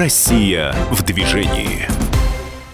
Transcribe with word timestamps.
Россия 0.00 0.74
в 0.90 1.02
движении. 1.02 1.86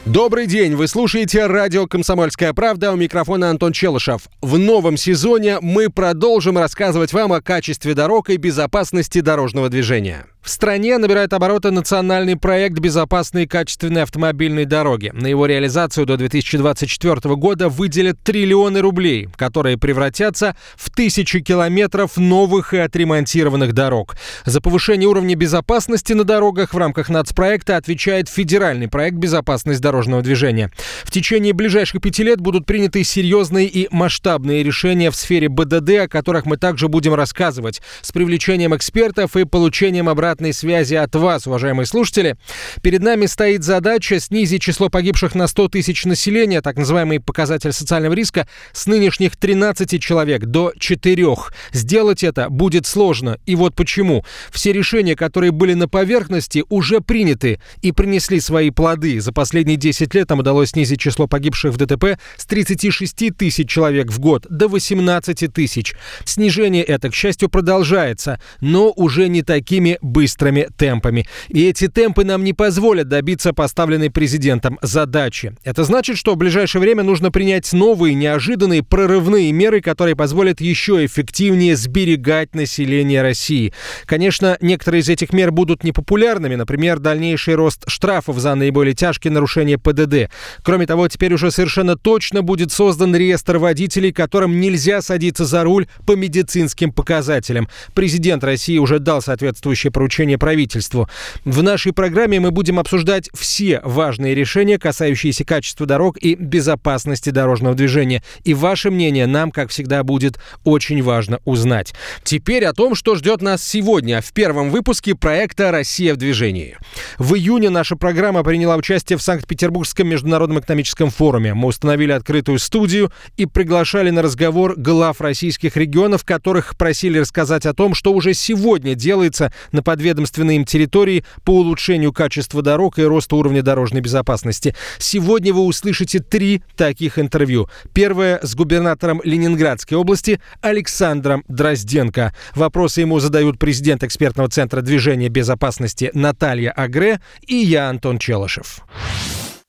Добрый 0.04 0.46
день, 0.46 0.76
вы 0.76 0.86
слушаете 0.86 1.46
радио 1.46 1.88
«Комсомольская 1.88 2.52
правда», 2.52 2.92
у 2.92 2.96
микрофона 2.96 3.50
Антон 3.50 3.72
Челышев. 3.72 4.28
В 4.40 4.58
новом 4.58 4.96
сезоне 4.96 5.58
мы 5.60 5.90
продолжим 5.90 6.56
рассказывать 6.56 7.12
вам 7.12 7.32
о 7.32 7.40
качестве 7.40 7.94
дорог 7.94 8.30
и 8.30 8.36
безопасности 8.36 9.22
дорожного 9.22 9.68
движения. 9.68 10.26
В 10.46 10.48
стране 10.48 10.96
набирает 10.98 11.32
обороты 11.32 11.72
национальный 11.72 12.36
проект 12.36 12.78
«Безопасные 12.78 13.46
и 13.46 13.48
качественные 13.48 14.04
автомобильные 14.04 14.64
дороги». 14.64 15.10
На 15.12 15.26
его 15.26 15.46
реализацию 15.46 16.06
до 16.06 16.16
2024 16.16 17.34
года 17.34 17.68
выделят 17.68 18.20
триллионы 18.22 18.78
рублей, 18.78 19.28
которые 19.34 19.76
превратятся 19.76 20.56
в 20.76 20.90
тысячи 20.94 21.40
километров 21.40 22.16
новых 22.16 22.74
и 22.74 22.76
отремонтированных 22.76 23.72
дорог. 23.72 24.14
За 24.44 24.60
повышение 24.60 25.08
уровня 25.08 25.34
безопасности 25.34 26.12
на 26.12 26.22
дорогах 26.22 26.74
в 26.74 26.78
рамках 26.78 27.08
нацпроекта 27.08 27.76
отвечает 27.76 28.28
федеральный 28.28 28.86
проект 28.86 29.16
«Безопасность 29.16 29.80
дорожного 29.80 30.22
движения». 30.22 30.70
В 31.02 31.10
течение 31.10 31.54
ближайших 31.54 32.00
пяти 32.00 32.22
лет 32.22 32.40
будут 32.40 32.66
приняты 32.66 33.02
серьезные 33.02 33.66
и 33.66 33.88
масштабные 33.90 34.62
решения 34.62 35.10
в 35.10 35.16
сфере 35.16 35.48
БДД, 35.48 36.02
о 36.02 36.08
которых 36.08 36.46
мы 36.46 36.56
также 36.56 36.86
будем 36.86 37.14
рассказывать, 37.14 37.82
с 38.00 38.12
привлечением 38.12 38.76
экспертов 38.76 39.34
и 39.36 39.44
получением 39.44 40.08
обратной 40.08 40.35
обратной 40.36 40.52
связи 40.52 40.94
от 40.94 41.14
вас, 41.14 41.46
уважаемые 41.46 41.86
слушатели. 41.86 42.36
Перед 42.82 43.00
нами 43.00 43.24
стоит 43.26 43.64
задача 43.64 44.20
снизить 44.20 44.60
число 44.60 44.90
погибших 44.90 45.34
на 45.34 45.46
100 45.46 45.68
тысяч 45.68 46.04
населения, 46.04 46.60
так 46.60 46.76
называемый 46.76 47.20
показатель 47.20 47.72
социального 47.72 48.12
риска, 48.12 48.46
с 48.72 48.86
нынешних 48.86 49.36
13 49.36 50.02
человек 50.02 50.44
до 50.44 50.72
4. 50.78 51.26
Сделать 51.72 52.22
это 52.22 52.50
будет 52.50 52.86
сложно. 52.86 53.38
И 53.46 53.56
вот 53.56 53.74
почему. 53.74 54.24
Все 54.50 54.72
решения, 54.72 55.16
которые 55.16 55.52
были 55.52 55.72
на 55.72 55.88
поверхности, 55.88 56.64
уже 56.68 57.00
приняты 57.00 57.58
и 57.80 57.92
принесли 57.92 58.38
свои 58.38 58.70
плоды. 58.70 59.20
За 59.20 59.32
последние 59.32 59.78
10 59.78 60.14
лет 60.14 60.28
нам 60.28 60.40
удалось 60.40 60.70
снизить 60.70 61.00
число 61.00 61.26
погибших 61.26 61.72
в 61.72 61.78
ДТП 61.78 62.20
с 62.36 62.44
36 62.44 63.34
тысяч 63.36 63.70
человек 63.70 64.10
в 64.10 64.18
год 64.18 64.46
до 64.50 64.68
18 64.68 65.52
тысяч. 65.52 65.94
Снижение 66.26 66.82
это, 66.82 67.08
к 67.08 67.14
счастью, 67.14 67.48
продолжается, 67.48 68.38
но 68.60 68.92
уже 68.94 69.28
не 69.28 69.42
такими 69.42 69.98
быстрыми 70.16 70.66
темпами. 70.78 71.26
И 71.48 71.68
эти 71.68 71.88
темпы 71.88 72.24
нам 72.24 72.42
не 72.42 72.54
позволят 72.54 73.06
добиться 73.06 73.52
поставленной 73.52 74.08
президентом 74.08 74.78
задачи. 74.80 75.54
Это 75.62 75.84
значит, 75.84 76.16
что 76.16 76.32
в 76.32 76.36
ближайшее 76.38 76.80
время 76.80 77.02
нужно 77.02 77.30
принять 77.30 77.70
новые, 77.74 78.14
неожиданные, 78.14 78.82
прорывные 78.82 79.52
меры, 79.52 79.82
которые 79.82 80.16
позволят 80.16 80.62
еще 80.62 81.04
эффективнее 81.04 81.76
сберегать 81.76 82.54
население 82.54 83.20
России. 83.20 83.74
Конечно, 84.06 84.56
некоторые 84.62 85.02
из 85.02 85.10
этих 85.10 85.34
мер 85.34 85.52
будут 85.52 85.84
непопулярными, 85.84 86.54
например, 86.54 86.98
дальнейший 86.98 87.54
рост 87.54 87.84
штрафов 87.86 88.38
за 88.38 88.54
наиболее 88.54 88.94
тяжкие 88.94 89.32
нарушения 89.34 89.76
ПДД. 89.76 90.32
Кроме 90.62 90.86
того, 90.86 91.08
теперь 91.08 91.34
уже 91.34 91.50
совершенно 91.50 91.94
точно 91.94 92.40
будет 92.40 92.72
создан 92.72 93.14
реестр 93.14 93.58
водителей, 93.58 94.14
которым 94.14 94.60
нельзя 94.60 95.02
садиться 95.02 95.44
за 95.44 95.62
руль 95.62 95.88
по 96.06 96.16
медицинским 96.16 96.90
показателям. 96.90 97.68
Президент 97.92 98.42
России 98.44 98.78
уже 98.78 98.98
дал 98.98 99.20
соответствующее 99.20 99.90
поручение 99.90 100.05
поручение 100.06 100.38
правительству. 100.38 101.08
В 101.44 101.64
нашей 101.64 101.92
программе 101.92 102.38
мы 102.38 102.52
будем 102.52 102.78
обсуждать 102.78 103.28
все 103.34 103.80
важные 103.82 104.36
решения, 104.36 104.78
касающиеся 104.78 105.44
качества 105.44 105.84
дорог 105.84 106.16
и 106.18 106.36
безопасности 106.36 107.30
дорожного 107.30 107.74
движения. 107.74 108.22
И 108.44 108.54
ваше 108.54 108.92
мнение 108.92 109.26
нам, 109.26 109.50
как 109.50 109.70
всегда, 109.70 110.04
будет 110.04 110.38
очень 110.62 111.02
важно 111.02 111.40
узнать. 111.44 111.92
Теперь 112.22 112.66
о 112.66 112.72
том, 112.72 112.94
что 112.94 113.16
ждет 113.16 113.42
нас 113.42 113.64
сегодня 113.64 114.20
в 114.20 114.32
первом 114.32 114.70
выпуске 114.70 115.16
проекта 115.16 115.72
«Россия 115.72 116.14
в 116.14 116.18
движении». 116.18 116.76
В 117.18 117.34
июне 117.34 117.68
наша 117.68 117.96
программа 117.96 118.44
приняла 118.44 118.76
участие 118.76 119.18
в 119.18 119.22
Санкт-Петербургском 119.22 120.06
международном 120.06 120.60
экономическом 120.60 121.10
форуме. 121.10 121.52
Мы 121.52 121.66
установили 121.66 122.12
открытую 122.12 122.60
студию 122.60 123.10
и 123.36 123.46
приглашали 123.46 124.10
на 124.10 124.22
разговор 124.22 124.76
глав 124.76 125.20
российских 125.20 125.76
регионов, 125.76 126.24
которых 126.24 126.76
просили 126.76 127.18
рассказать 127.18 127.66
о 127.66 127.74
том, 127.74 127.94
что 127.96 128.12
уже 128.12 128.34
сегодня 128.34 128.94
делается 128.94 129.52
на 129.72 129.82
подвижении 129.96 130.06
подведомственные 130.06 130.56
им 130.56 130.64
территории 130.64 131.24
по 131.44 131.50
улучшению 131.50 132.12
качества 132.12 132.62
дорог 132.62 132.98
и 132.98 133.02
росту 133.02 133.36
уровня 133.36 133.62
дорожной 133.62 134.02
безопасности. 134.02 134.74
Сегодня 134.98 135.52
вы 135.52 135.64
услышите 135.64 136.20
три 136.20 136.62
таких 136.76 137.18
интервью. 137.18 137.68
Первое 137.92 138.38
с 138.42 138.54
губернатором 138.54 139.20
Ленинградской 139.24 139.96
области 139.96 140.40
Александром 140.60 141.44
Дрозденко. 141.48 142.34
Вопросы 142.54 143.00
ему 143.00 143.18
задают 143.18 143.58
президент 143.58 144.04
экспертного 144.04 144.48
центра 144.48 144.80
движения 144.80 145.28
безопасности 145.28 146.10
Наталья 146.14 146.70
Агре 146.70 147.20
и 147.46 147.56
я, 147.56 147.88
Антон 147.88 148.18
Челышев. 148.18 148.80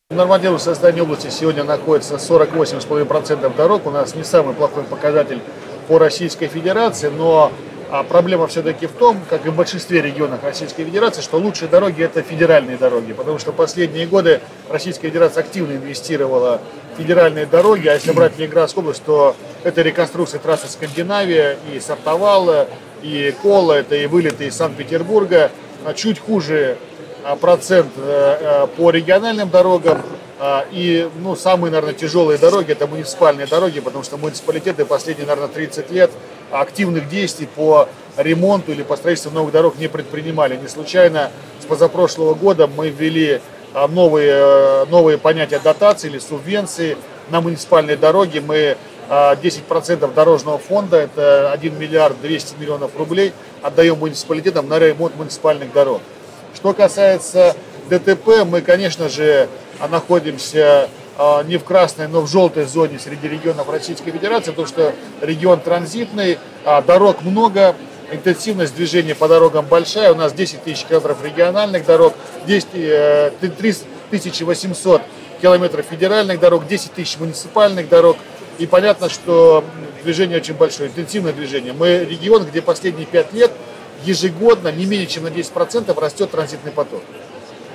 В 0.10 0.16
нормативном 0.16 0.60
области 1.02 1.30
сегодня 1.30 1.64
находится 1.64 2.16
48,5% 2.16 3.56
дорог. 3.56 3.88
У 3.88 3.92
нас 3.92 4.16
не 4.16 4.24
самый 4.24 4.54
плохой 4.54 4.84
показатель 4.84 5.40
по 5.88 5.98
Российской 5.98 6.48
Федерации, 6.48 7.10
но 7.10 7.52
а 7.90 8.04
проблема 8.04 8.48
все-таки 8.48 8.86
в 8.88 8.92
том, 8.92 9.18
как 9.30 9.46
и 9.46 9.50
в 9.50 9.56
большинстве 9.56 10.02
регионов 10.02 10.44
Российской 10.44 10.84
Федерации, 10.84 11.22
что 11.22 11.38
лучшие 11.38 11.70
дороги 11.70 12.04
это 12.04 12.22
федеральные 12.22 12.78
дороги, 12.78 13.14
потому 13.14 13.40
что 13.40 13.52
последние 13.52 14.06
годы 14.06 14.42
Российская 14.70 15.08
Федерация 15.08 15.42
активно 15.42 15.74
инвестировала 15.74 16.60
в 16.94 16.98
федеральные 16.98 17.46
дороги, 17.46 17.88
а 17.88 17.94
если 17.94 18.12
брать 18.12 18.38
Ленинградскую 18.38 18.84
область, 18.84 19.04
то 19.06 19.36
это 19.64 19.82
реконструкция 19.82 20.40
трассы 20.40 20.68
Скандинавия 20.68 21.58
и 21.74 21.80
Сартовала, 21.80 22.68
и 23.02 23.34
Кола, 23.42 23.74
это 23.74 23.96
и 23.96 24.06
вылеты 24.06 24.48
из 24.48 24.56
Санкт-Петербурга, 24.58 25.52
а 25.86 25.94
чуть 25.94 26.20
хуже 26.20 26.78
а, 27.24 27.36
процент 27.36 27.92
э, 27.98 28.38
э, 28.42 28.68
по 28.76 28.90
региональным 28.90 29.50
дорогам, 29.50 30.02
и 30.72 31.10
ну, 31.24 31.36
самые, 31.36 31.72
наверное, 31.72 31.96
тяжелые 31.96 32.38
дороги– 32.38 32.72
это 32.74 32.86
муниципальные 32.86 33.48
дороги, 33.48 33.80
потому 33.80 34.04
что 34.04 34.18
муниципалитеты 34.18 34.86
последние, 34.86 35.26
наверное, 35.26 35.50
30 35.52 35.90
лет 35.90 36.12
активных 36.52 37.10
действий 37.10 37.48
по 37.54 37.88
ремонту 38.18 38.72
или 38.72 38.84
по 38.84 38.96
строительству 38.96 39.32
новых 39.32 39.52
дорог 39.52 39.78
не 39.78 39.88
предпринимали. 39.88 40.58
Не 40.58 40.68
случайно 40.68 41.32
с 41.62 41.66
позапрошлого 41.66 42.34
года 42.34 42.68
мы 42.68 42.90
ввели 42.90 43.42
а, 43.74 43.88
новые, 43.88 44.32
э, 44.32 44.86
новые 44.90 45.18
понятия 45.18 45.60
дотации 45.60 46.10
или 46.10 46.20
субвенции 46.20 46.98
на 47.30 47.42
муниципальные 47.42 47.98
дороги. 47.98 48.40
Мы 48.40 48.78
10% 49.10 50.04
а, 50.04 50.08
дорожного 50.08 50.58
фонда, 50.58 50.98
это 50.98 51.52
1 51.52 51.80
миллиард 51.80 52.20
200 52.22 52.56
миллионов 52.60 52.92
рублей, 52.98 53.34
отдаем 53.62 54.00
муниципалитетам 54.00 54.68
на 54.68 54.80
ремонт 54.80 55.16
муниципальных 55.16 55.72
дорог. 55.72 56.02
Что 56.56 56.74
касается 56.74 57.56
ДТП, 57.90 58.44
мы, 58.46 58.62
конечно 58.62 59.10
же, 59.10 59.48
находимся 59.90 60.90
не 61.48 61.58
в 61.58 61.64
красной, 61.64 62.08
но 62.08 62.22
в 62.22 62.28
желтой 62.28 62.66
зоне 62.66 63.00
среди 63.00 63.28
регионов 63.28 63.70
Российской 63.70 64.12
Федерации, 64.12 64.52
потому 64.52 64.68
что 64.68 64.94
регион 65.22 65.60
транзитный, 65.60 66.38
а, 66.64 66.82
дорог 66.82 67.24
много, 67.24 67.76
интенсивность 68.12 68.76
движения 68.76 69.16
по 69.16 69.28
дорогам 69.28 69.66
большая. 69.66 70.12
У 70.14 70.16
нас 70.16 70.34
10 70.34 70.64
тысяч 70.64 70.86
километров 70.86 71.24
региональных 71.24 71.86
дорог, 71.86 72.14
10, 72.46 73.40
3800 73.40 75.02
э, 75.02 75.42
километров 75.42 75.86
федеральных 75.90 76.40
дорог, 76.40 76.68
10 76.68 76.94
тысяч 76.94 77.18
муниципальных 77.18 77.90
дорог. 77.90 78.18
И 78.60 78.66
понятно, 78.66 79.10
что 79.10 79.64
движение 80.04 80.38
очень 80.38 80.56
большое, 80.56 80.90
интенсивное 80.90 81.34
движение. 81.34 81.74
Мы 81.74 82.06
регион, 82.10 82.46
где 82.46 82.62
последние 82.62 83.06
5 83.06 83.34
лет 83.34 83.52
ежегодно 84.04 84.72
не 84.72 84.86
менее 84.86 85.08
чем 85.08 85.24
на 85.24 85.30
10% 85.30 86.00
растет 86.00 86.32
транзитный 86.32 86.72
поток. 86.72 87.02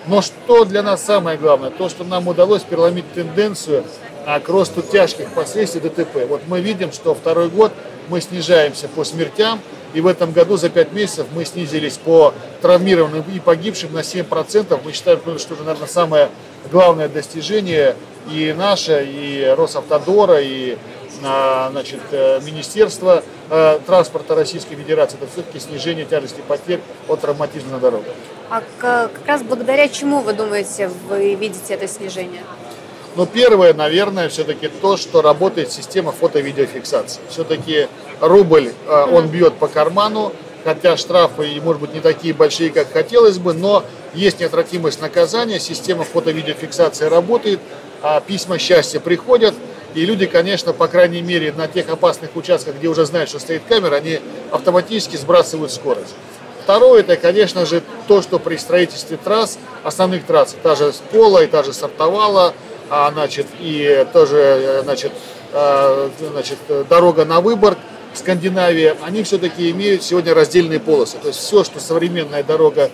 Но 0.06 0.20
что 0.20 0.64
для 0.64 0.82
нас 0.82 1.04
самое 1.04 1.38
главное? 1.38 1.70
То, 1.70 1.88
что 1.88 2.04
нам 2.04 2.26
удалось 2.26 2.62
переломить 2.62 3.12
тенденцию 3.12 3.84
а, 4.26 4.40
к 4.40 4.48
росту 4.48 4.82
тяжких 4.82 5.32
последствий 5.32 5.80
ДТП. 5.80 6.26
Вот 6.28 6.42
мы 6.48 6.60
видим, 6.60 6.92
что 6.92 7.14
второй 7.14 7.48
год 7.48 7.72
мы 8.08 8.20
снижаемся 8.20 8.88
по 8.88 9.04
смертям, 9.04 9.60
и 9.94 10.00
в 10.00 10.06
этом 10.06 10.32
году 10.32 10.56
за 10.56 10.70
5 10.70 10.92
месяцев 10.92 11.26
мы 11.34 11.44
снизились 11.44 11.98
по 11.98 12.34
травмированным 12.62 13.24
и 13.32 13.38
погибшим 13.38 13.92
на 13.92 14.00
7%. 14.00 14.80
Мы 14.84 14.92
считаем, 14.92 15.20
что 15.38 15.54
это, 15.54 15.62
наверное, 15.62 15.88
самое 15.88 16.28
главное 16.70 17.08
достижение 17.08 17.94
и 18.30 18.54
наше, 18.56 19.04
и 19.04 19.54
Росавтодора, 19.56 20.40
и 20.40 20.78
значит, 21.20 22.00
э, 22.10 22.40
Министерства 22.42 23.22
э, 23.50 23.78
транспорта 23.86 24.34
Российской 24.34 24.76
Федерации. 24.76 25.18
Это 25.20 25.30
все-таки 25.30 25.58
снижение 25.60 26.04
тяжести 26.04 26.40
потерь 26.46 26.80
от 27.08 27.20
травматизма 27.20 27.72
на 27.72 27.78
дорогах. 27.78 28.14
А 28.50 28.62
как 28.78 29.12
раз 29.26 29.42
благодаря 29.42 29.88
чему, 29.88 30.20
вы 30.20 30.32
думаете, 30.32 30.90
вы 31.08 31.34
видите 31.34 31.74
это 31.74 31.88
снижение? 31.88 32.42
Ну, 33.14 33.26
первое, 33.26 33.74
наверное, 33.74 34.28
все-таки 34.30 34.68
то, 34.68 34.96
что 34.96 35.20
работает 35.20 35.70
система 35.70 36.12
фото-видеофиксации. 36.12 37.20
Все-таки 37.28 37.88
рубль, 38.20 38.72
э, 38.86 39.06
он 39.12 39.28
бьет 39.28 39.54
по 39.54 39.68
карману, 39.68 40.32
хотя 40.64 40.96
штрафы, 40.96 41.60
может 41.62 41.82
быть, 41.82 41.94
не 41.94 42.00
такие 42.00 42.32
большие, 42.32 42.70
как 42.70 42.90
хотелось 42.92 43.38
бы, 43.38 43.52
но 43.52 43.84
есть 44.14 44.40
неотвратимость 44.40 45.00
наказания, 45.00 45.58
система 45.58 46.04
фото-видеофиксации 46.04 47.06
работает, 47.06 47.60
а 48.02 48.20
письма 48.20 48.58
счастья 48.58 49.00
приходят, 49.00 49.54
и 49.94 50.04
люди, 50.04 50.26
конечно, 50.26 50.72
по 50.72 50.88
крайней 50.88 51.22
мере, 51.22 51.52
на 51.52 51.68
тех 51.68 51.88
опасных 51.88 52.34
участках, 52.36 52.76
где 52.76 52.88
уже 52.88 53.04
знают, 53.04 53.28
что 53.28 53.38
стоит 53.38 53.62
камера, 53.68 53.96
они 53.96 54.20
автоматически 54.50 55.16
сбрасывают 55.16 55.72
скорость. 55.72 56.14
Второе, 56.62 57.00
это, 57.00 57.16
конечно 57.16 57.66
же, 57.66 57.82
то, 58.06 58.22
что 58.22 58.38
при 58.38 58.56
строительстве 58.56 59.16
трасс, 59.16 59.58
основных 59.82 60.24
трасс, 60.24 60.54
та 60.62 60.76
же 60.76 60.92
Пола 61.10 61.42
и 61.42 61.46
та 61.46 61.64
же 61.64 61.72
Сартовала, 61.72 62.54
а, 62.88 63.10
значит, 63.10 63.46
и 63.58 64.06
тоже, 64.12 64.80
значит, 64.84 65.12
а, 65.52 66.10
значит, 66.32 66.58
дорога 66.88 67.24
на 67.24 67.40
Выборг, 67.40 67.78
Скандинавия, 68.14 68.96
они 69.02 69.22
все-таки 69.22 69.70
имеют 69.70 70.02
сегодня 70.02 70.34
раздельные 70.34 70.78
полосы. 70.78 71.16
То 71.18 71.28
есть 71.28 71.40
все, 71.40 71.64
что 71.64 71.80
современная 71.80 72.44
дорога 72.44 72.90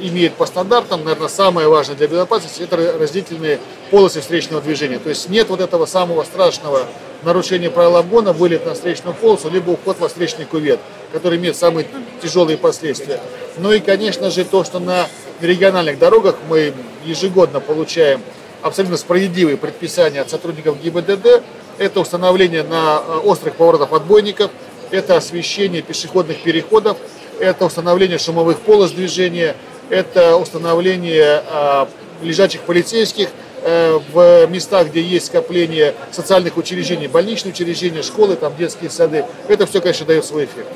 имеет 0.00 0.34
по 0.34 0.46
стандартам, 0.46 1.04
наверное, 1.04 1.28
самое 1.28 1.68
важное 1.68 1.96
для 1.96 2.08
безопасности, 2.08 2.62
это 2.62 2.76
разделительные 2.76 3.58
полосы 3.90 4.20
встречного 4.20 4.62
движения. 4.62 4.98
То 4.98 5.08
есть 5.10 5.28
нет 5.28 5.48
вот 5.48 5.60
этого 5.60 5.86
самого 5.86 6.24
страшного 6.24 6.86
нарушения 7.22 7.70
правил 7.70 7.96
обгона, 7.96 8.32
вылет 8.32 8.64
на 8.66 8.74
встречную 8.74 9.14
полосу, 9.14 9.50
либо 9.50 9.70
уход 9.70 9.98
во 9.98 10.08
встречный 10.08 10.44
кувет, 10.44 10.78
который 11.12 11.38
имеет 11.38 11.56
самые 11.56 11.86
тяжелые 12.22 12.56
последствия. 12.56 13.20
Ну 13.58 13.72
и, 13.72 13.80
конечно 13.80 14.30
же, 14.30 14.44
то, 14.44 14.64
что 14.64 14.78
на 14.78 15.08
региональных 15.40 15.98
дорогах 15.98 16.36
мы 16.48 16.72
ежегодно 17.04 17.60
получаем 17.60 18.20
абсолютно 18.62 18.96
справедливые 18.96 19.56
предписания 19.56 20.20
от 20.20 20.30
сотрудников 20.30 20.80
ГИБДД, 20.82 21.42
это 21.78 22.00
установление 22.00 22.64
на 22.64 23.02
э, 23.06 23.18
острых 23.18 23.54
поворотах 23.54 23.92
отбойников, 23.92 24.50
это 24.90 25.16
освещение 25.16 25.82
пешеходных 25.82 26.42
переходов, 26.42 26.96
это 27.40 27.66
установление 27.66 28.18
шумовых 28.18 28.60
полос 28.60 28.92
движения, 28.92 29.54
это 29.90 30.36
установление 30.36 31.42
э, 31.46 31.86
лежачих 32.22 32.62
полицейских 32.62 33.28
э, 33.62 33.98
в 34.12 34.46
местах, 34.48 34.88
где 34.88 35.00
есть 35.00 35.26
скопление 35.26 35.94
социальных 36.10 36.56
учреждений, 36.56 37.08
больничные 37.08 37.52
учреждения, 37.52 38.02
школы, 38.02 38.36
там 38.36 38.54
детские 38.56 38.90
сады. 38.90 39.24
Это 39.48 39.66
все, 39.66 39.80
конечно, 39.80 40.06
дает 40.06 40.24
свой 40.24 40.44
эффект. 40.44 40.68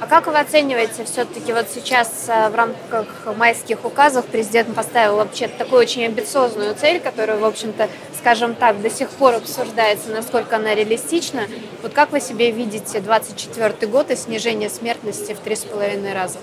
А 0.00 0.06
как 0.06 0.26
вы 0.26 0.38
оцениваете 0.38 1.04
все-таки 1.04 1.52
вот 1.52 1.66
сейчас 1.72 2.26
э, 2.28 2.48
в 2.48 2.54
рамках 2.54 3.06
майских 3.36 3.84
указов 3.84 4.26
президент 4.26 4.74
поставил 4.74 5.16
вообще 5.16 5.46
такую 5.46 5.80
очень 5.80 6.04
амбициозную 6.04 6.74
цель, 6.74 7.00
которая, 7.00 7.38
в 7.38 7.44
общем-то, 7.44 7.88
скажем 8.18 8.54
так, 8.54 8.82
до 8.82 8.90
сих 8.90 9.08
пор 9.10 9.34
обсуждается, 9.34 10.10
насколько 10.10 10.56
она 10.56 10.74
реалистична. 10.74 11.42
Вот 11.82 11.92
как 11.92 12.10
вы 12.10 12.20
себе 12.20 12.50
видите 12.50 13.00
24 13.00 13.86
год 13.86 14.10
и 14.10 14.16
снижение 14.16 14.68
смертности 14.68 15.32
в 15.32 15.38
три 15.38 15.54
с 15.54 15.60
половиной 15.60 16.12
раза? 16.12 16.38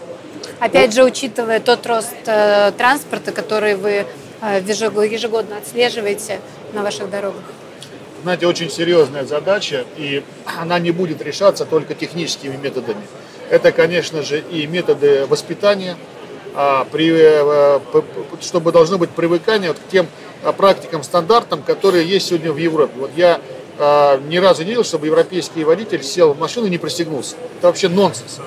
Опять 0.60 0.94
же, 0.94 1.04
учитывая 1.04 1.60
тот 1.60 1.86
рост 1.86 2.16
э, 2.26 2.72
транспорта, 2.78 3.32
который 3.32 3.76
вы 3.76 4.06
э, 4.42 4.62
ежегодно 4.66 5.58
отслеживаете 5.58 6.40
на 6.74 6.84
ваших 6.84 7.10
дорогах. 7.10 7.44
Знаете, 8.24 8.46
очень 8.46 8.70
серьезная 8.70 9.26
задача, 9.26 9.86
и 9.98 10.24
она 10.46 10.78
не 10.78 10.92
будет 10.92 11.22
решаться 11.22 11.66
только 11.66 11.96
техническими 11.96 12.56
методами. 12.56 13.02
Это, 13.52 13.74
конечно 13.74 14.24
же, 14.24 14.40
и 14.40 14.66
методы 14.66 15.26
воспитания, 15.26 15.98
а, 16.56 16.88
э, 16.94 17.80
чтобы 18.40 18.72
должно 18.72 18.98
быть 18.98 19.10
привыкание 19.10 19.74
к 19.74 19.78
тем 19.92 20.08
а, 20.42 20.54
практикам, 20.54 21.04
стандартам, 21.04 21.62
которые 21.62 22.08
есть 22.08 22.30
сегодня 22.30 22.54
в 22.54 22.58
Европе. 22.58 22.94
Вот 22.98 23.12
я 23.18 23.42
а, 23.78 24.18
ни 24.20 24.38
разу 24.38 24.64
не 24.64 24.70
видел, 24.70 24.86
чтобы 24.86 25.08
европейский 25.08 25.66
водитель 25.66 26.02
сел 26.02 26.32
в 26.32 26.40
машину 26.40 26.68
и 26.68 26.70
не 26.70 26.78
пристегнулся. 26.78 27.36
Это 27.58 27.68
вообще 27.68 27.90
нонсенс. 27.90 28.40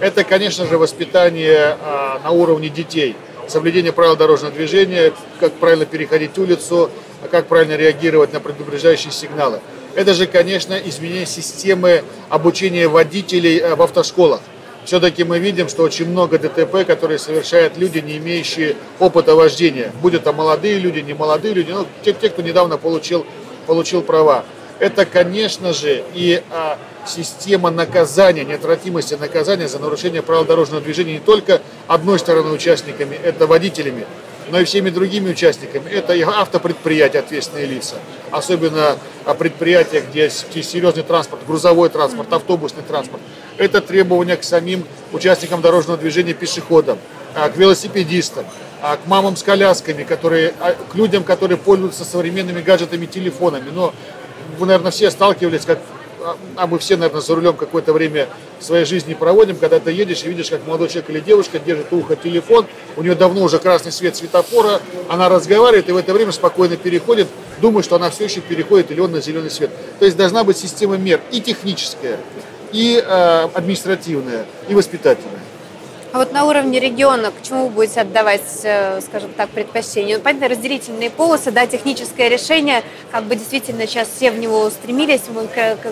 Это, 0.00 0.24
конечно 0.24 0.64
же, 0.64 0.78
воспитание 0.78 1.76
на 2.24 2.30
уровне 2.30 2.70
детей. 2.70 3.14
Соблюдение 3.48 3.92
правил 3.92 4.16
дорожного 4.16 4.54
движения, 4.54 5.12
как 5.38 5.52
правильно 5.52 5.84
переходить 5.84 6.36
улицу, 6.38 6.90
как 7.30 7.46
правильно 7.46 7.76
реагировать 7.76 8.32
на 8.32 8.40
предупреждающие 8.40 9.12
сигналы. 9.12 9.60
Это 9.96 10.12
же, 10.12 10.26
конечно, 10.26 10.74
изменение 10.74 11.24
системы 11.24 12.04
обучения 12.28 12.86
водителей 12.86 13.58
э, 13.58 13.74
в 13.74 13.80
автошколах. 13.80 14.42
Все-таки 14.84 15.24
мы 15.24 15.38
видим, 15.38 15.70
что 15.70 15.84
очень 15.84 16.06
много 16.06 16.38
ДТП, 16.38 16.86
которые 16.86 17.18
совершают 17.18 17.78
люди, 17.78 17.98
не 17.98 18.18
имеющие 18.18 18.76
опыта 19.00 19.34
вождения. 19.34 19.90
Будь 20.02 20.12
это 20.12 20.34
молодые 20.34 20.78
люди, 20.78 20.98
не 20.98 21.14
молодые 21.14 21.54
люди, 21.54 21.70
но 21.70 21.86
те, 22.04 22.12
те 22.12 22.28
кто 22.28 22.42
недавно 22.42 22.76
получил, 22.76 23.26
получил 23.66 24.02
права. 24.02 24.44
Это, 24.78 25.06
конечно 25.06 25.72
же, 25.72 26.04
и 26.14 26.42
а, 26.50 26.78
система 27.06 27.70
наказания, 27.70 28.44
неотвратимости 28.44 29.14
наказания 29.14 29.66
за 29.66 29.78
нарушение 29.78 30.20
правил 30.20 30.44
дорожного 30.44 30.82
движения 30.82 31.14
не 31.14 31.20
только 31.20 31.62
одной 31.86 32.18
стороны 32.18 32.52
участниками, 32.52 33.18
это 33.24 33.46
водителями, 33.46 34.04
но 34.50 34.60
и 34.60 34.64
всеми 34.64 34.90
другими 34.90 35.30
участниками. 35.30 35.88
Это 35.90 36.14
и 36.14 36.22
автопредприятия, 36.22 37.20
ответственные 37.20 37.66
лица, 37.66 37.96
особенно 38.30 38.96
предприятия, 39.38 40.00
где 40.00 40.30
серьезный 40.30 41.02
транспорт, 41.02 41.42
грузовой 41.46 41.88
транспорт, 41.88 42.32
автобусный 42.32 42.82
транспорт. 42.82 43.22
Это 43.58 43.80
требования 43.80 44.36
к 44.36 44.44
самим 44.44 44.84
участникам 45.12 45.60
дорожного 45.60 45.98
движения, 45.98 46.34
пешеходам, 46.34 46.98
а, 47.34 47.48
к 47.48 47.56
велосипедистам, 47.56 48.44
а, 48.82 48.96
к 48.96 49.06
мамам 49.06 49.36
с 49.36 49.42
колясками, 49.42 50.04
которые, 50.04 50.54
а, 50.60 50.72
к 50.74 50.94
людям, 50.94 51.24
которые 51.24 51.58
пользуются 51.58 52.04
современными 52.04 52.60
гаджетами, 52.60 53.06
телефонами. 53.06 53.70
Но 53.70 53.94
вы, 54.58 54.66
наверное, 54.66 54.90
все 54.90 55.10
сталкивались, 55.10 55.64
как 55.64 55.78
а 56.56 56.66
мы 56.66 56.78
все, 56.78 56.96
наверное, 56.96 57.20
за 57.20 57.34
рулем 57.34 57.54
какое-то 57.54 57.92
время 57.92 58.28
своей 58.60 58.84
жизни 58.84 59.14
проводим, 59.14 59.56
когда 59.56 59.78
ты 59.78 59.92
едешь 59.92 60.24
и 60.24 60.28
видишь, 60.28 60.50
как 60.50 60.66
молодой 60.66 60.88
человек 60.88 61.10
или 61.10 61.20
девушка 61.20 61.58
держит 61.58 61.92
ухо 61.92 62.16
телефон, 62.16 62.66
у 62.96 63.02
нее 63.02 63.14
давно 63.14 63.42
уже 63.42 63.58
красный 63.58 63.92
свет 63.92 64.16
светофора, 64.16 64.80
она 65.08 65.28
разговаривает 65.28 65.88
и 65.88 65.92
в 65.92 65.96
это 65.96 66.12
время 66.12 66.32
спокойно 66.32 66.76
переходит, 66.76 67.28
думает, 67.60 67.84
что 67.84 67.96
она 67.96 68.10
все 68.10 68.24
еще 68.24 68.40
переходит 68.40 68.90
или 68.90 69.00
он 69.00 69.12
на 69.12 69.20
зеленый 69.20 69.50
свет. 69.50 69.70
То 69.98 70.04
есть 70.04 70.16
должна 70.16 70.44
быть 70.44 70.56
система 70.56 70.96
мер 70.96 71.20
и 71.30 71.40
техническая, 71.40 72.18
и 72.72 73.02
э, 73.04 73.48
административная, 73.54 74.46
и 74.68 74.74
воспитательная. 74.74 75.35
А 76.12 76.18
вот 76.18 76.32
на 76.32 76.44
уровне 76.44 76.80
региона 76.80 77.30
к 77.30 77.46
чему 77.46 77.68
будете 77.68 78.00
отдавать, 78.00 78.60
э, 78.62 79.00
скажем 79.00 79.30
так, 79.36 79.50
предпочтение? 79.50 80.16
Ну, 80.16 80.22
понятно, 80.22 80.48
разделительные 80.48 81.10
полосы, 81.10 81.50
да, 81.50 81.66
техническое 81.66 82.28
решение, 82.28 82.82
как 83.10 83.24
бы 83.24 83.36
действительно 83.36 83.86
сейчас 83.86 84.08
все 84.14 84.30
в 84.30 84.38
него 84.38 84.62
устремились, 84.62 85.22
мы 85.32 85.48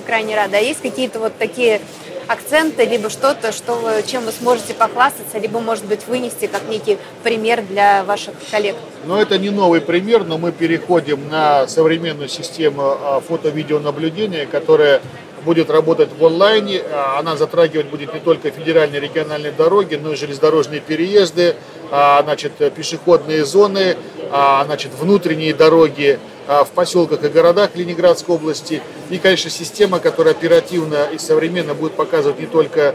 крайне 0.06 0.36
рады. 0.36 0.56
А 0.56 0.60
есть 0.60 0.80
какие-то 0.80 1.18
вот 1.18 1.36
такие 1.38 1.80
акценты, 2.26 2.84
либо 2.84 3.10
что-то, 3.10 3.52
что 3.52 3.74
вы, 3.74 4.02
чем 4.06 4.24
вы 4.24 4.32
сможете 4.32 4.74
похвастаться, 4.74 5.38
либо, 5.38 5.60
может 5.60 5.84
быть, 5.84 6.06
вынести 6.06 6.46
как 6.46 6.62
некий 6.68 6.98
пример 7.22 7.62
для 7.62 8.04
ваших 8.04 8.34
коллег? 8.50 8.76
Но 9.04 9.20
это 9.20 9.38
не 9.38 9.50
новый 9.50 9.80
пример, 9.80 10.24
но 10.24 10.38
мы 10.38 10.52
переходим 10.52 11.28
на 11.28 11.66
современную 11.68 12.28
систему 12.28 12.82
а, 12.82 13.20
фото-видеонаблюдения, 13.20 14.46
которая 14.46 15.02
будет 15.44 15.70
работать 15.70 16.08
в 16.18 16.24
онлайне. 16.24 16.82
А, 16.90 17.18
она 17.20 17.36
затрагивать 17.36 17.86
будет 17.86 18.12
не 18.12 18.20
только 18.20 18.50
федеральные 18.50 19.00
региональные 19.00 19.52
дороги, 19.52 19.94
но 19.94 20.12
и 20.12 20.16
железнодорожные 20.16 20.80
переезды, 20.80 21.54
а, 21.90 22.22
значит, 22.22 22.52
пешеходные 22.74 23.44
зоны, 23.44 23.96
а, 24.32 24.64
значит, 24.64 24.92
внутренние 24.98 25.54
дороги 25.54 26.18
в 26.46 26.68
поселках 26.74 27.24
и 27.24 27.28
городах 27.28 27.70
Ленинградской 27.74 28.34
области. 28.34 28.82
И, 29.08 29.16
конечно, 29.16 29.48
система, 29.48 29.98
которая 29.98 30.34
оперативно 30.34 31.08
и 31.10 31.16
современно 31.16 31.72
будет 31.72 31.94
показывать 31.94 32.38
не 32.38 32.44
только 32.44 32.94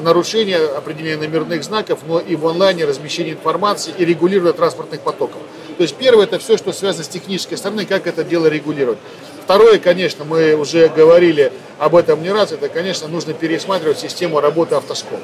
нарушения 0.00 0.56
определения 0.56 1.18
номерных 1.18 1.62
знаков, 1.62 1.98
но 2.08 2.20
и 2.20 2.36
в 2.36 2.46
онлайне 2.46 2.86
размещение 2.86 3.34
информации 3.34 3.92
и 3.98 4.04
регулирование 4.06 4.54
транспортных 4.54 5.02
потоков. 5.02 5.42
То 5.76 5.82
есть 5.82 5.94
первое 5.96 6.24
это 6.24 6.38
все, 6.38 6.56
что 6.56 6.72
связано 6.72 7.04
с 7.04 7.08
технической 7.08 7.58
стороны, 7.58 7.84
как 7.84 8.06
это 8.06 8.24
дело 8.24 8.46
регулировать. 8.46 8.98
Второе, 9.46 9.78
конечно, 9.78 10.24
мы 10.24 10.56
уже 10.56 10.88
говорили 10.88 11.52
об 11.78 11.94
этом 11.94 12.20
не 12.20 12.32
раз, 12.32 12.50
это, 12.50 12.68
конечно, 12.68 13.06
нужно 13.06 13.32
пересматривать 13.32 13.96
систему 13.96 14.40
работы 14.40 14.74
автошкол. 14.74 15.20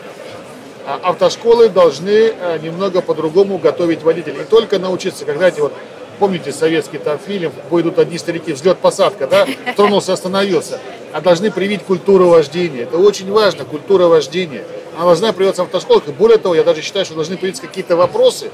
А 0.86 1.00
автошколы 1.02 1.68
должны 1.68 2.32
э, 2.32 2.58
немного 2.62 3.00
по-другому 3.00 3.58
готовить 3.58 4.04
водителей. 4.04 4.38
Не 4.38 4.44
только 4.44 4.78
научиться, 4.78 5.24
как, 5.24 5.38
знаете, 5.38 5.62
вот 5.62 5.72
помните 6.20 6.52
советский 6.52 6.98
там 6.98 7.18
фильм, 7.18 7.52
идут 7.72 7.98
одни 7.98 8.16
старики, 8.16 8.52
взлет-посадка, 8.52 9.26
да, 9.26 9.44
тронулся, 9.74 10.12
остановился. 10.12 10.78
А 11.12 11.20
должны 11.20 11.50
привить 11.50 11.82
культуру 11.82 12.28
вождения. 12.28 12.82
Это 12.82 12.98
очень 12.98 13.28
важно, 13.28 13.64
культура 13.64 14.06
вождения. 14.06 14.62
Она 14.94 15.06
должна 15.06 15.32
прививаться 15.32 15.64
в 15.64 15.66
автошколах. 15.66 16.06
И 16.06 16.12
более 16.12 16.38
того, 16.38 16.54
я 16.54 16.62
даже 16.62 16.80
считаю, 16.80 17.04
что 17.04 17.16
должны 17.16 17.36
появиться 17.36 17.62
какие-то 17.62 17.96
вопросы, 17.96 18.52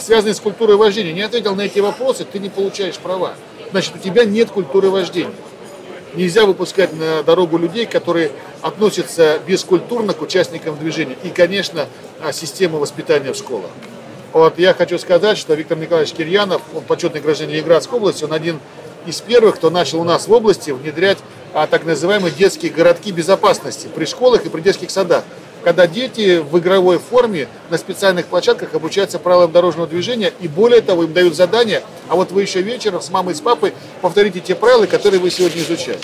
связанные 0.00 0.34
с 0.34 0.40
культурой 0.40 0.74
вождения. 0.76 1.12
Не 1.12 1.22
ответил 1.22 1.54
на 1.54 1.60
эти 1.60 1.78
вопросы, 1.78 2.24
ты 2.24 2.40
не 2.40 2.48
получаешь 2.48 2.96
права. 2.96 3.34
Значит, 3.76 3.96
у 3.96 3.98
тебя 3.98 4.24
нет 4.24 4.50
культуры 4.50 4.88
вождения. 4.88 5.34
Нельзя 6.14 6.46
выпускать 6.46 6.94
на 6.94 7.22
дорогу 7.22 7.58
людей, 7.58 7.84
которые 7.84 8.32
относятся 8.62 9.38
бескультурно 9.46 10.14
к 10.14 10.22
участникам 10.22 10.78
движения. 10.78 11.14
И, 11.24 11.28
конечно, 11.28 11.84
а, 12.22 12.32
система 12.32 12.78
воспитания 12.78 13.34
в 13.34 13.36
школах. 13.36 13.68
Вот 14.32 14.58
я 14.58 14.72
хочу 14.72 14.96
сказать, 14.98 15.36
что 15.36 15.52
Виктор 15.52 15.76
Николаевич 15.76 16.14
Кирьянов, 16.14 16.62
он 16.74 16.84
почетный 16.84 17.20
гражданин 17.20 17.52
Ленинградской 17.52 17.98
области, 17.98 18.24
он 18.24 18.32
один 18.32 18.60
из 19.04 19.20
первых, 19.20 19.56
кто 19.56 19.68
начал 19.68 20.00
у 20.00 20.04
нас 20.04 20.26
в 20.26 20.32
области 20.32 20.70
внедрять 20.70 21.18
а, 21.52 21.66
так 21.66 21.84
называемые 21.84 22.32
детские 22.32 22.72
городки 22.72 23.12
безопасности 23.12 23.88
при 23.94 24.06
школах 24.06 24.46
и 24.46 24.48
при 24.48 24.62
детских 24.62 24.90
садах 24.90 25.22
когда 25.66 25.88
дети 25.88 26.38
в 26.38 26.56
игровой 26.60 27.00
форме 27.00 27.48
на 27.70 27.76
специальных 27.76 28.26
площадках 28.26 28.72
обучаются 28.74 29.18
правилам 29.18 29.50
дорожного 29.50 29.88
движения, 29.88 30.32
и 30.38 30.46
более 30.46 30.80
того, 30.80 31.02
им 31.02 31.12
дают 31.12 31.34
задания, 31.34 31.82
а 32.08 32.14
вот 32.14 32.30
вы 32.30 32.42
еще 32.42 32.62
вечером 32.62 33.00
с 33.00 33.10
мамой 33.10 33.34
и 33.34 33.36
с 33.36 33.40
папой 33.40 33.72
повторите 34.00 34.38
те 34.38 34.54
правила, 34.54 34.86
которые 34.86 35.18
вы 35.18 35.28
сегодня 35.28 35.62
изучали. 35.62 35.98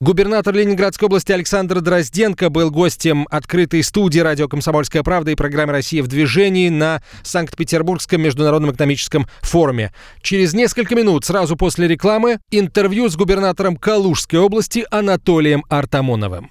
Губернатор 0.00 0.54
Ленинградской 0.54 1.06
области 1.06 1.32
Александр 1.32 1.80
Дрозденко 1.80 2.48
был 2.48 2.70
гостем 2.70 3.26
открытой 3.28 3.82
студии 3.82 4.20
радио 4.20 4.46
«Комсомольская 4.46 5.02
правда» 5.02 5.32
и 5.32 5.34
программы 5.34 5.72
«Россия 5.72 6.00
в 6.00 6.06
движении» 6.06 6.68
на 6.68 7.02
Санкт-Петербургском 7.24 8.22
международном 8.22 8.70
экономическом 8.70 9.26
форуме. 9.40 9.92
Через 10.22 10.54
несколько 10.54 10.94
минут, 10.94 11.24
сразу 11.24 11.56
после 11.56 11.88
рекламы, 11.88 12.38
интервью 12.52 13.08
с 13.08 13.16
губернатором 13.16 13.76
Калужской 13.78 14.38
области 14.38 14.86
Анатолием 14.92 15.64
Артамоновым. 15.68 16.50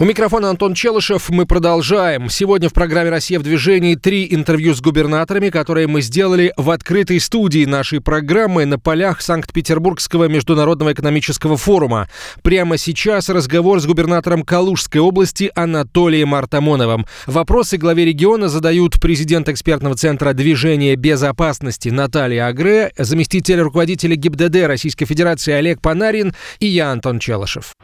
У 0.00 0.04
микрофона 0.04 0.50
Антон 0.50 0.74
Челышев. 0.74 1.28
Мы 1.28 1.44
продолжаем. 1.44 2.30
Сегодня 2.30 2.68
в 2.68 2.72
программе 2.72 3.10
«Россия 3.10 3.40
в 3.40 3.42
движении» 3.42 3.96
три 3.96 4.28
интервью 4.30 4.72
с 4.72 4.80
губернаторами, 4.80 5.50
которые 5.50 5.88
мы 5.88 6.02
сделали 6.02 6.52
в 6.56 6.70
открытой 6.70 7.18
студии 7.18 7.64
нашей 7.64 8.00
программы 8.00 8.64
на 8.64 8.78
полях 8.78 9.20
Санкт-Петербургского 9.20 10.28
международного 10.28 10.92
экономического 10.92 11.56
форума. 11.56 12.08
Прямо 12.42 12.78
сейчас 12.78 13.28
разговор 13.28 13.80
с 13.80 13.86
губернатором 13.86 14.44
Калужской 14.44 15.00
области 15.00 15.50
Анатолием 15.56 16.32
Артамоновым. 16.32 17.04
Вопросы 17.26 17.76
главе 17.76 18.04
региона 18.04 18.48
задают 18.48 19.00
президент 19.00 19.48
экспертного 19.48 19.96
центра 19.96 20.32
движения 20.32 20.94
безопасности 20.94 21.88
Наталья 21.88 22.46
Агре, 22.46 22.92
заместитель 22.96 23.58
руководителя 23.62 24.14
ГИБДД 24.14 24.68
Российской 24.68 25.06
Федерации 25.06 25.54
Олег 25.54 25.80
Панарин 25.80 26.34
и 26.60 26.68
я, 26.68 26.92
Антон 26.92 27.18
Челышев. 27.18 27.74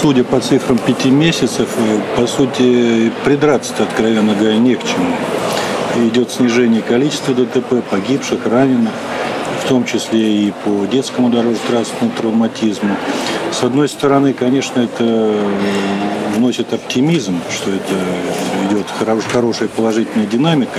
Судя 0.00 0.22
по 0.22 0.38
цифрам 0.38 0.78
пяти 0.78 1.10
месяцев, 1.10 1.68
э, 1.76 2.00
по 2.16 2.24
сути, 2.28 3.10
придраться 3.24 3.74
откровенно 3.82 4.32
говоря, 4.32 4.56
не 4.56 4.76
к 4.76 4.84
чему. 4.84 5.12
Идет 6.08 6.30
снижение 6.30 6.82
количества 6.82 7.34
ДТП, 7.34 7.82
погибших, 7.90 8.46
раненых, 8.46 8.92
в 9.64 9.68
том 9.68 9.84
числе 9.84 10.20
и 10.20 10.52
по 10.64 10.86
детскому 10.86 11.30
дорожно-транспортному 11.30 12.12
травматизму. 12.16 12.94
С 13.50 13.64
одной 13.64 13.88
стороны, 13.88 14.34
конечно, 14.34 14.82
это 14.82 15.34
вносит 16.36 16.72
оптимизм, 16.72 17.40
что 17.50 17.70
это 17.70 17.94
идет 18.70 18.86
хорошая 19.28 19.68
положительная 19.68 20.26
динамика. 20.26 20.78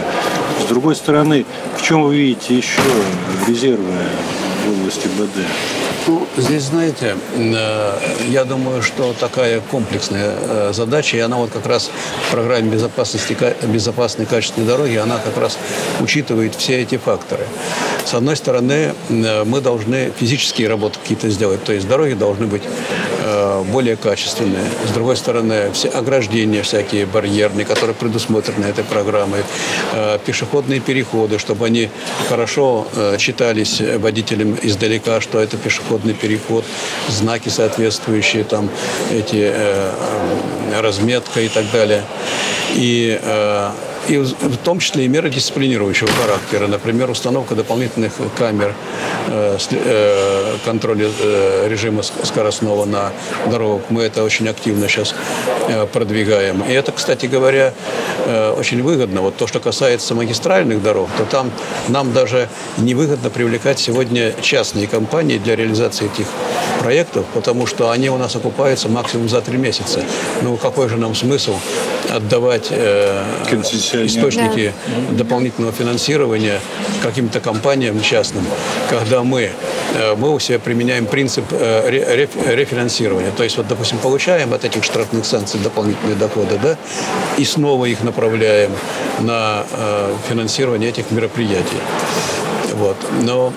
С 0.63 0.69
другой 0.69 0.95
стороны, 0.95 1.45
в 1.77 1.81
чем 1.81 2.03
вы 2.03 2.15
видите 2.15 2.55
еще 2.55 2.81
резервы 3.49 3.83
в 4.65 4.79
области 4.79 5.07
БД? 5.07 5.78
Ну, 6.09 6.25
здесь, 6.37 6.63
знаете, 6.63 7.15
э, 7.35 7.99
я 8.29 8.43
думаю, 8.43 8.81
что 8.81 9.13
такая 9.13 9.61
комплексная 9.61 10.33
э, 10.39 10.71
задача, 10.73 11.17
и 11.17 11.19
она 11.19 11.37
вот 11.37 11.51
как 11.51 11.67
раз 11.67 11.91
в 12.27 12.31
программе 12.31 12.67
безопасности, 12.71 13.37
безопасной 13.67 14.25
качественной 14.25 14.65
дороги, 14.65 14.95
она 14.95 15.19
как 15.19 15.37
раз 15.37 15.59
учитывает 15.99 16.55
все 16.55 16.81
эти 16.81 16.97
факторы. 16.97 17.45
С 18.05 18.15
одной 18.15 18.37
стороны, 18.37 18.95
э, 19.09 19.43
мы 19.43 19.61
должны 19.61 20.11
физические 20.17 20.67
работы 20.67 20.97
какие-то 20.99 21.29
сделать, 21.29 21.63
то 21.63 21.73
есть 21.73 21.87
дороги 21.87 22.13
должны 22.13 22.47
быть 22.47 22.63
более 23.63 23.95
качественные. 23.95 24.63
С 24.87 24.91
другой 24.91 25.17
стороны, 25.17 25.71
все 25.73 25.89
ограждения 25.89 26.63
всякие 26.63 27.05
барьерные, 27.05 27.65
которые 27.65 27.95
предусмотрены 27.95 28.65
этой 28.65 28.83
программой, 28.83 29.43
пешеходные 30.25 30.79
переходы, 30.79 31.39
чтобы 31.39 31.65
они 31.65 31.89
хорошо 32.29 32.87
читались 33.17 33.81
водителям 33.81 34.57
издалека, 34.61 35.21
что 35.21 35.39
это 35.39 35.57
пешеход 35.57 35.89
пешеходный 35.89 36.13
переход, 36.13 36.65
знаки 37.09 37.49
соответствующие, 37.49 38.43
там 38.43 38.69
эти 39.11 39.51
э, 39.51 39.91
разметка 40.79 41.41
и 41.41 41.47
так 41.47 41.65
далее. 41.71 42.03
И 42.75 43.19
э, 43.21 43.71
и 44.07 44.17
в 44.17 44.57
том 44.63 44.79
числе 44.79 45.05
и 45.05 45.07
меры 45.07 45.29
дисциплинирующего 45.29 46.09
характера, 46.09 46.67
например, 46.67 47.09
установка 47.09 47.55
дополнительных 47.55 48.13
камер 48.37 48.73
э, 49.27 49.57
э, 49.71 50.55
контроля 50.65 51.09
э, 51.19 51.67
режима 51.69 52.03
скоростного 52.03 52.85
на 52.85 53.11
дорогах. 53.47 53.83
Мы 53.89 54.03
это 54.03 54.23
очень 54.23 54.47
активно 54.47 54.87
сейчас 54.87 55.13
продвигаем. 55.93 56.63
И 56.63 56.71
это, 56.71 56.91
кстати 56.91 57.27
говоря, 57.27 57.73
очень 58.57 58.81
выгодно. 58.81 59.21
Вот 59.21 59.37
то, 59.37 59.45
что 59.45 59.59
касается 59.59 60.15
магистральных 60.15 60.81
дорог, 60.81 61.09
то 61.17 61.25
там 61.25 61.51
нам 61.87 62.11
даже 62.11 62.49
невыгодно 62.77 63.29
привлекать 63.29 63.79
сегодня 63.79 64.33
частные 64.41 64.87
компании 64.87 65.37
для 65.37 65.55
реализации 65.55 66.05
этих 66.11 66.25
проектов, 66.79 67.25
потому 67.33 67.67
что 67.67 67.91
они 67.91 68.09
у 68.09 68.17
нас 68.17 68.35
окупаются 68.35 68.89
максимум 68.89 69.29
за 69.29 69.41
три 69.41 69.57
месяца. 69.57 70.03
Ну, 70.41 70.57
какой 70.57 70.89
же 70.89 70.97
нам 70.97 71.13
смысл 71.15 71.55
отдавать 72.09 72.67
э, 72.71 73.23
источники 74.05 74.73
да. 74.87 75.17
дополнительного 75.17 75.73
финансирования 75.73 76.59
каким-то 77.03 77.39
компаниям 77.39 78.01
частным, 78.01 78.45
когда 78.89 79.23
мы, 79.23 79.51
э, 79.95 80.15
мы 80.15 80.33
у 80.33 80.39
себя 80.39 80.59
применяем 80.59 81.05
принцип 81.05 81.45
э, 81.51 81.89
ре, 81.89 82.29
рефинансирования. 82.55 83.31
То 83.31 83.43
есть, 83.43 83.57
вот, 83.57 83.67
допустим, 83.67 83.97
получаем 83.99 84.53
от 84.53 84.63
этих 84.63 84.83
штрафных 84.83 85.25
санкций 85.25 85.59
дополнительные 85.59 86.15
доходы, 86.15 86.59
да, 86.61 86.77
и 87.37 87.45
снова 87.45 87.85
их 87.85 88.03
направляем 88.03 88.71
на 89.19 89.65
э, 89.71 90.15
финансирование 90.29 90.89
этих 90.89 91.11
мероприятий. 91.11 91.81
Вот. 92.73 92.97
Но 93.21 93.53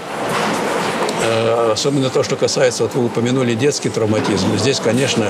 особенно 1.72 2.10
то, 2.10 2.22
что 2.22 2.36
касается, 2.36 2.84
вот 2.84 2.94
вы 2.94 3.06
упомянули 3.06 3.54
детский 3.54 3.88
травматизм. 3.88 4.58
Здесь, 4.58 4.80
конечно, 4.80 5.26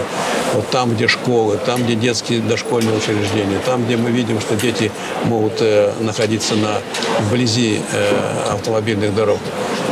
вот 0.55 0.69
там, 0.71 0.95
где 0.95 1.09
школы, 1.09 1.59
там, 1.65 1.83
где 1.83 1.95
детские 1.95 2.41
дошкольные 2.41 2.97
учреждения, 2.97 3.59
там, 3.67 3.85
где 3.85 3.97
мы 3.97 4.11
видим, 4.11 4.41
что 4.41 4.57
дети 4.57 4.91
могут 5.25 5.61
э, 5.61 5.93
находиться 6.01 6.55
на, 6.55 6.79
вблизи 7.21 7.81
э, 7.93 8.53
автомобильных 8.53 9.15
дорог. 9.15 9.39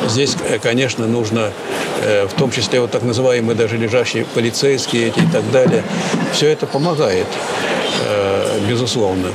Здесь, 0.09 0.37
конечно, 0.62 1.07
нужно, 1.07 1.52
в 2.02 2.33
том 2.38 2.50
числе 2.50 2.80
вот 2.80 2.90
так 2.90 3.02
называемые 3.02 3.54
даже 3.54 3.76
лежащие 3.76 4.25
полицейские 4.25 5.09
эти 5.09 5.21
и 5.21 5.26
так 5.30 5.49
далее, 5.50 5.85
все 6.33 6.49
это 6.49 6.66
помогает, 6.66 7.26
безусловно. 8.69 9.28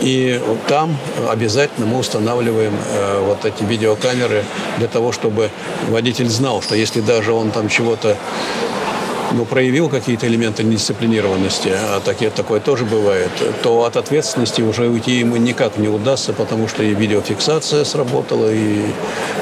И 0.00 0.40
там 0.68 0.96
обязательно 1.28 1.86
мы 1.86 1.98
устанавливаем 1.98 2.74
э, 2.74 3.20
вот 3.24 3.44
эти 3.44 3.62
видеокамеры 3.62 4.44
для 4.78 4.88
того, 4.88 5.12
чтобы 5.12 5.50
водитель 5.88 6.28
знал, 6.28 6.62
что 6.62 6.74
если 6.74 7.00
даже 7.00 7.32
он 7.32 7.50
там 7.50 7.68
чего-то 7.68 8.16
ну, 9.32 9.44
проявил 9.44 9.88
какие-то 9.88 10.26
элементы 10.26 10.62
недисциплинированности, 10.62 11.72
а 11.74 12.00
такие, 12.00 12.30
такое 12.30 12.60
тоже 12.60 12.84
бывает, 12.84 13.30
то 13.62 13.84
от 13.84 13.96
ответственности 13.96 14.62
уже 14.62 14.88
уйти 14.88 15.18
ему 15.18 15.36
никак 15.36 15.78
не 15.78 15.88
удастся, 15.88 16.32
потому 16.32 16.68
что 16.68 16.82
и 16.82 16.94
видеофиксация 16.94 17.84
сработала, 17.84 18.50
и 18.52 18.86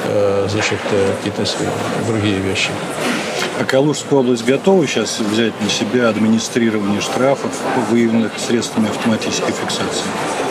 э, 0.05 0.49
значит, 0.51 0.79
э, 0.91 1.13
какие-то 1.17 1.51
другие 2.07 2.39
вещи. 2.39 2.71
А 3.61 3.65
Калужская 3.65 4.19
область 4.19 4.45
готова 4.45 4.87
сейчас 4.87 5.21
взять 5.21 5.59
на 5.61 5.71
себя 5.71 6.09
администрирование 6.09 7.01
штрафов, 7.01 7.53
выявленных 7.91 8.33
средствами 8.39 8.89
автоматической 8.89 9.53
фиксации? 9.53 10.05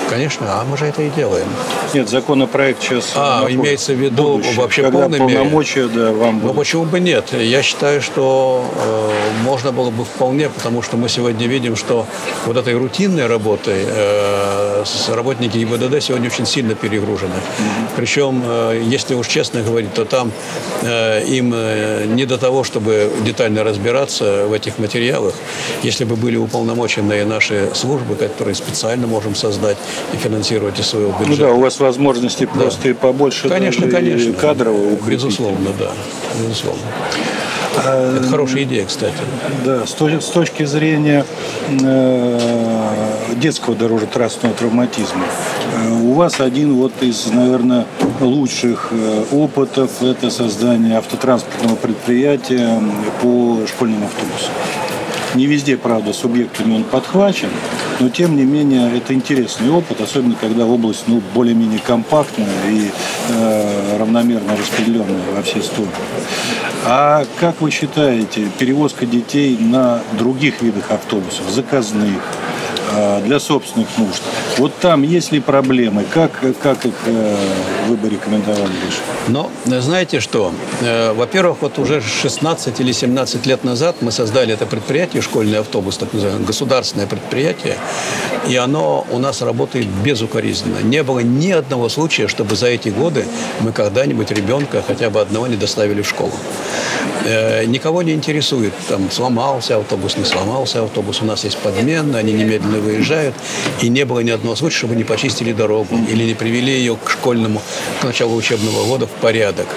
Конечно, 0.09 0.45
а 0.49 0.65
мы 0.65 0.77
же 0.77 0.85
это 0.85 1.01
и 1.01 1.09
делаем. 1.09 1.47
Нет, 1.93 2.09
законопроект 2.09 2.81
сейчас... 2.81 3.13
А, 3.15 3.45
имеется 3.49 3.93
в 3.93 3.97
виду 3.97 4.33
будущее, 4.33 4.55
вообще 4.55 4.81
когда 4.83 4.99
полной 4.99 5.19
полномочия, 5.19 5.87
мере? 5.87 5.93
да, 5.93 6.11
вам 6.11 6.39
будут. 6.39 6.55
Ну, 6.55 6.59
почему 6.59 6.85
бы 6.85 6.99
нет? 6.99 7.33
Я 7.33 7.61
считаю, 7.63 8.01
что 8.01 8.65
э, 8.75 9.43
можно 9.43 9.71
было 9.71 9.89
бы 9.89 10.03
вполне, 10.05 10.49
потому 10.49 10.81
что 10.81 10.97
мы 10.97 11.09
сегодня 11.09 11.47
видим, 11.47 11.75
что 11.75 12.05
вот 12.45 12.57
этой 12.57 12.75
рутинной 12.75 13.27
работой 13.27 13.83
э, 13.85 14.83
работники 15.09 15.57
ГИБДД 15.57 16.01
сегодня 16.01 16.27
очень 16.27 16.45
сильно 16.45 16.75
перегружены. 16.75 17.33
Mm-hmm. 17.33 17.87
Причем, 17.95 18.43
э, 18.45 18.81
если 18.83 19.15
уж 19.15 19.27
честно 19.27 19.61
говорить, 19.61 19.93
то 19.93 20.05
там 20.05 20.31
э, 20.81 21.23
им 21.25 21.53
э, 21.55 22.05
не 22.05 22.25
до 22.25 22.37
того, 22.37 22.63
чтобы 22.63 23.11
детально 23.25 23.63
разбираться 23.63 24.45
в 24.47 24.53
этих 24.53 24.79
материалах. 24.79 25.33
Если 25.83 26.03
бы 26.03 26.15
были 26.15 26.37
уполномоченные 26.37 27.25
наши 27.25 27.69
службы, 27.73 28.15
которые 28.15 28.55
специально 28.55 29.07
можем 29.07 29.35
создать, 29.35 29.77
и 30.11 30.17
финансировать 30.17 30.79
из 30.79 30.87
своего 30.87 31.11
бюджета. 31.19 31.41
Ну 31.41 31.47
да, 31.47 31.53
у 31.53 31.59
вас 31.59 31.79
возможности 31.79 32.45
да. 32.45 32.61
просто 32.61 32.89
и 32.89 32.93
побольше. 32.93 33.49
Конечно, 33.49 33.89
конечно. 33.89 34.33
Кадрово 34.33 34.95
Безусловно, 35.07 35.69
да. 35.77 35.91
Безусловно. 36.41 36.81
А, 37.77 38.17
Это 38.17 38.27
хорошая 38.27 38.63
идея, 38.63 38.85
кстати. 38.85 39.15
Да, 39.65 39.85
с, 39.85 39.91
с 39.93 40.29
точки 40.29 40.63
зрения 40.63 41.25
э, 41.69 42.39
детского 43.35 43.75
дорожно-транспортного 43.75 44.55
травматизма. 44.55 45.25
Э, 45.75 45.91
у 45.91 46.13
вас 46.13 46.39
один 46.39 46.75
вот 46.75 46.93
из, 47.01 47.27
наверное, 47.31 47.85
лучших 48.19 48.89
э, 48.91 49.23
опытов– 49.31 49.89
это 50.01 50.29
создание 50.29 50.97
автотранспортного 50.97 51.75
предприятия 51.75 52.79
по 53.21 53.59
школьным 53.67 54.03
автобусам. 54.03 54.51
Не 55.35 55.47
везде, 55.47 55.77
правда, 55.77 56.13
субъектами 56.13 56.75
он 56.75 56.83
подхвачен, 56.83 57.49
но 57.99 58.09
тем 58.09 58.35
не 58.35 58.43
менее 58.43 58.95
это 58.95 59.13
интересный 59.13 59.69
опыт, 59.71 59.99
особенно 59.99 60.35
когда 60.35 60.65
область 60.65 61.05
ну, 61.07 61.21
более-менее 61.33 61.79
компактная 61.79 62.47
и 62.69 62.91
э, 63.29 63.97
равномерно 63.97 64.55
распределенная 64.55 65.23
во 65.35 65.41
все 65.41 65.61
стороны. 65.61 65.91
А 66.85 67.25
как 67.39 67.61
вы 67.61 67.71
считаете, 67.71 68.47
перевозка 68.59 69.05
детей 69.05 69.57
на 69.57 70.01
других 70.19 70.61
видах 70.61 70.91
автобусов, 70.91 71.49
заказных, 71.49 72.21
для 73.25 73.39
собственных 73.39 73.87
нужд. 73.97 74.21
Вот 74.57 74.73
там 74.79 75.03
есть 75.03 75.31
ли 75.31 75.39
проблемы? 75.39 76.05
Как, 76.13 76.31
как 76.61 76.85
их 76.85 76.93
э, 77.05 77.35
вы 77.87 77.95
бы 77.97 78.09
рекомендовали 78.09 78.71
решить? 78.85 79.01
Но 79.27 79.49
знаете 79.65 80.19
что? 80.19 80.51
Э, 80.81 81.13
Во-первых, 81.13 81.57
вот 81.61 81.79
уже 81.79 82.01
16 82.01 82.79
или 82.79 82.91
17 82.91 83.45
лет 83.45 83.63
назад 83.63 83.97
мы 84.01 84.11
создали 84.11 84.53
это 84.53 84.65
предприятие, 84.65 85.21
школьный 85.21 85.59
автобус, 85.59 85.97
так 85.97 86.13
называемое, 86.13 86.45
государственное 86.45 87.07
предприятие, 87.07 87.77
и 88.47 88.55
оно 88.55 89.05
у 89.11 89.19
нас 89.19 89.41
работает 89.41 89.87
безукоризненно. 90.03 90.79
Не 90.83 91.03
было 91.03 91.19
ни 91.19 91.51
одного 91.51 91.89
случая, 91.89 92.27
чтобы 92.27 92.55
за 92.55 92.67
эти 92.67 92.89
годы 92.89 93.25
мы 93.61 93.71
когда-нибудь 93.71 94.31
ребенка 94.31 94.83
хотя 94.85 95.09
бы 95.09 95.21
одного 95.21 95.47
не 95.47 95.55
доставили 95.55 96.01
в 96.01 96.07
школу. 96.07 96.33
Э, 97.25 97.65
Никого 97.65 98.01
не 98.03 98.13
интересует, 98.13 98.73
там 98.89 99.09
сломался 99.09 99.77
автобус, 99.77 100.17
не 100.17 100.25
сломался 100.25 100.83
автобус, 100.83 101.21
у 101.21 101.25
нас 101.25 101.43
есть 101.43 101.57
подмена, 101.57 102.17
они 102.17 102.33
немедленно 102.33 102.79
выезжают, 102.79 103.35
и 103.81 103.89
не 103.89 104.05
было 104.05 104.19
ни 104.19 104.29
одного 104.29 104.55
случая, 104.55 104.79
чтобы 104.79 104.95
не 104.95 105.03
почистили 105.03 105.53
дорогу 105.53 105.97
или 106.09 106.23
не 106.23 106.33
привели 106.33 106.73
ее 106.73 106.97
к 107.03 107.09
школьному, 107.09 107.61
к 108.01 108.03
началу 108.03 108.35
учебного 108.35 108.85
года 108.85 109.07
в 109.07 109.11
порядок. 109.21 109.67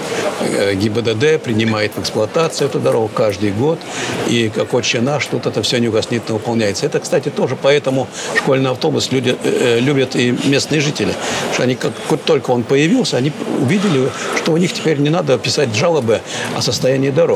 Э, 0.41 0.75
ГИБДД 0.75 1.43
принимает 1.43 1.93
в 1.95 2.01
эксплуатацию 2.01 2.69
эту 2.69 2.81
дорогу 2.81 3.09
каждый 3.15 3.53
год, 3.53 3.79
и 4.27 4.51
как 4.55 4.75
отче 4.75 5.01
наш, 5.01 5.27
тут 5.27 5.47
это 5.47 5.63
все 5.63 5.79
неугоснительно 5.79 6.35
выполняется. 6.35 6.87
Это, 6.87 6.99
кстати, 7.01 7.29
тоже 7.29 7.57
поэтому 7.61 8.09
школьный 8.37 8.71
автобус 8.71 9.13
люди, 9.13 9.37
э, 9.43 9.79
любят 9.81 10.17
и 10.17 10.37
местные 10.45 10.81
жители. 10.81 11.15
Что 11.53 11.63
они, 11.63 11.75
как 11.77 11.93
только 12.25 12.51
он 12.51 12.63
появился, 12.63 13.17
они 13.17 13.33
увидели, 13.61 14.09
что 14.37 14.53
у 14.53 14.57
них 14.57 14.73
теперь 14.73 14.99
не 14.99 15.11
надо 15.11 15.39
писать 15.39 15.75
жалобы 15.75 16.21
о 16.57 16.63
состоянии 16.63 17.11
дорог. 17.11 17.36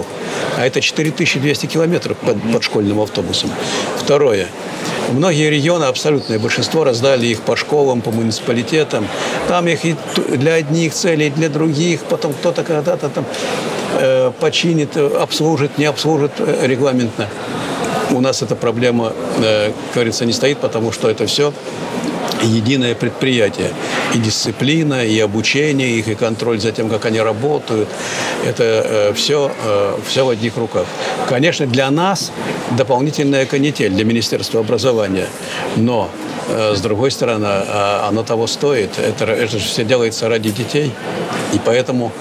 А 0.57 0.67
это 0.67 0.81
4200 0.81 1.67
километров 1.67 2.17
под, 2.19 2.37
под 2.53 2.63
школьным 2.63 3.01
автобусом. 3.01 3.51
Второе. 3.99 4.49
Многие 5.13 5.51
регионы, 5.51 5.85
абсолютное 5.85 6.39
большинство, 6.39 6.85
раздали 6.85 7.27
их 7.27 7.41
по 7.41 7.57
школам, 7.57 8.01
по 8.01 8.11
муниципалитетам. 8.11 9.09
Там 9.49 9.67
их 9.67 9.85
и 9.85 9.97
для 10.29 10.55
одних 10.55 10.95
целей, 10.95 11.27
и 11.27 11.31
для 11.31 11.49
других. 11.49 12.01
Потом 12.05 12.33
кто-то 12.33 12.63
когда-то 12.63 13.09
там 13.09 13.25
э, 13.99 14.31
починит, 14.39 14.97
обслужит, 14.97 15.79
не 15.79 15.87
обслужит 15.87 16.33
э, 16.39 16.67
регламентно. 16.67 17.29
У 18.13 18.21
нас 18.21 18.43
эта 18.43 18.55
проблема, 18.55 19.13
э, 19.39 19.67
как 19.67 19.95
говорится, 19.95 20.25
не 20.27 20.33
стоит, 20.33 20.59
потому 20.59 20.93
что 20.93 21.11
это 21.11 21.27
все 21.27 21.53
единое 22.43 22.95
предприятие. 22.95 23.71
И 24.15 24.19
дисциплина, 24.19 25.05
и 25.05 25.19
обучение 25.21 25.91
их, 25.99 26.09
и 26.09 26.15
контроль 26.15 26.61
за 26.61 26.73
тем, 26.73 26.89
как 26.89 27.07
они 27.07 27.21
работают. 27.21 27.89
Это 28.47 29.13
все, 29.15 29.51
все 30.07 30.25
в 30.25 30.29
одних 30.31 30.57
руках. 30.57 30.87
Конечно, 31.29 31.67
для 31.67 31.91
нас 31.91 32.33
дополнительная 32.77 33.47
канитель, 33.47 33.91
для 33.91 34.05
Министерства 34.05 34.61
образования. 34.61 35.27
Но 35.77 36.09
э, 36.09 36.40
с 36.75 36.81
другой 36.81 37.11
стороны, 37.11 37.47
а, 37.49 38.07
оно 38.09 38.23
того 38.23 38.47
стоит. 38.47 38.99
Это, 38.99 39.25
это 39.25 39.59
же 39.59 39.65
все 39.65 39.85
делается 39.85 40.29
ради 40.29 40.51
детей. 40.51 40.93
И 41.53 41.61
поэтому 41.65 42.13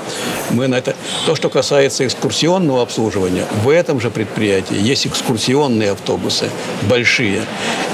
мы 0.52 0.68
на 0.68 0.76
это... 0.76 0.96
То, 1.26 1.36
что 1.36 1.50
касается 1.50 2.06
экскурсионного 2.06 2.82
обслуживания, 2.82 3.46
в 3.64 3.70
этом 3.70 4.00
же 4.00 4.10
предприятии 4.10 4.78
есть 4.80 5.08
экскурсионные 5.08 5.92
автобусы, 5.92 6.50
большие. 6.90 7.42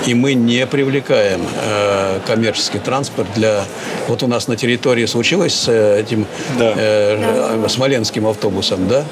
И 0.06 0.14
мы 0.14 0.34
не 0.34 0.66
привлекаем 0.66 1.42
э, 1.64 2.20
коммерческий 2.26 2.80
транспорт 2.80 3.28
для... 3.36 3.66
Вот 4.08 4.24
у 4.24 4.28
нас 4.28 4.48
на 4.48 4.56
территории 4.56 5.06
случилось 5.06 5.54
с 5.54 5.72
этим 5.72 6.26
Да. 6.58 6.74
э, 6.76 7.66
смоленским 7.68 8.28
автобусом, 8.28 8.88
да? 8.88 9.06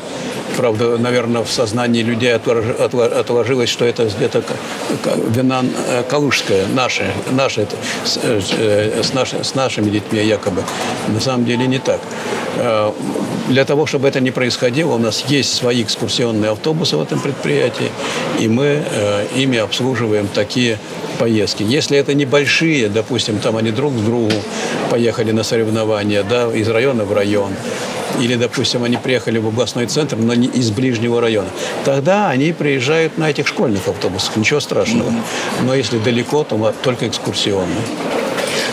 Правда, 0.58 0.98
наверное, 0.98 1.44
в 1.44 1.50
сознании 1.50 2.04
людей 2.04 2.34
отложилось, 2.34 3.70
что 3.70 3.86
это 3.86 4.06
где-то 4.06 4.44
вина 5.30 5.64
э, 5.88 6.04
калужская, 6.08 6.66
наша, 6.74 7.06
с, 8.06 8.20
э, 8.24 8.42
э, 8.58 9.02
с, 9.04 9.14
наши- 9.14 9.44
с 9.44 9.56
нашими 9.56 9.90
детьми 9.90 10.20
якобы. 10.20 10.64
На 11.08 11.20
самом 11.20 11.46
деле 11.46 11.68
не 11.68 11.80
так. 11.80 12.00
Э, 12.58 12.92
Для 13.50 13.66
того, 13.66 13.86
чтобы 13.86 14.08
это 14.08 14.22
не 14.22 14.32
происходило, 14.32 14.94
у 14.96 14.98
нас 14.98 15.26
есть 15.28 15.54
свои 15.54 15.82
экскурсионные 15.84 16.52
автобусы 16.52 16.96
в 16.96 17.02
этом 17.02 17.20
предприятии, 17.20 17.92
и 18.40 18.48
мы 18.48 18.82
ими 19.36 19.58
обслуживаем 19.58 20.28
такие 20.34 20.78
поездки. 21.20 21.64
Если 21.64 21.98
это 21.98 22.14
небольшие, 22.14 22.88
допустим, 22.90 23.40
там 23.40 23.58
они 23.58 23.72
друг 23.72 23.94
к 23.94 24.00
другу 24.06 24.32
поехали 24.90 25.32
на 25.34 25.44
соревнования, 25.44 26.24
да, 26.24 26.48
из 26.56 26.70
района 26.70 27.04
в 27.04 27.12
район, 27.14 27.52
или, 28.22 28.36
допустим, 28.36 28.84
они 28.84 28.98
приехали 28.98 29.40
в 29.40 29.48
областной 29.48 29.86
центр, 29.88 30.16
но 30.16 30.34
не 30.34 30.48
из 30.48 30.72
ближнего 30.72 31.22
района, 31.22 31.50
тогда 31.86 32.30
они 32.30 32.52
приезжают 32.52 33.18
на 33.18 33.30
этих 33.30 33.48
школьных 33.48 33.88
автобусах, 33.88 34.36
ничего 34.36 34.60
страшного. 34.60 35.12
Но 35.64 35.74
если 35.74 35.98
далеко, 36.00 36.44
то 36.44 36.74
только 36.84 37.08
экскурсионные. 37.08 37.78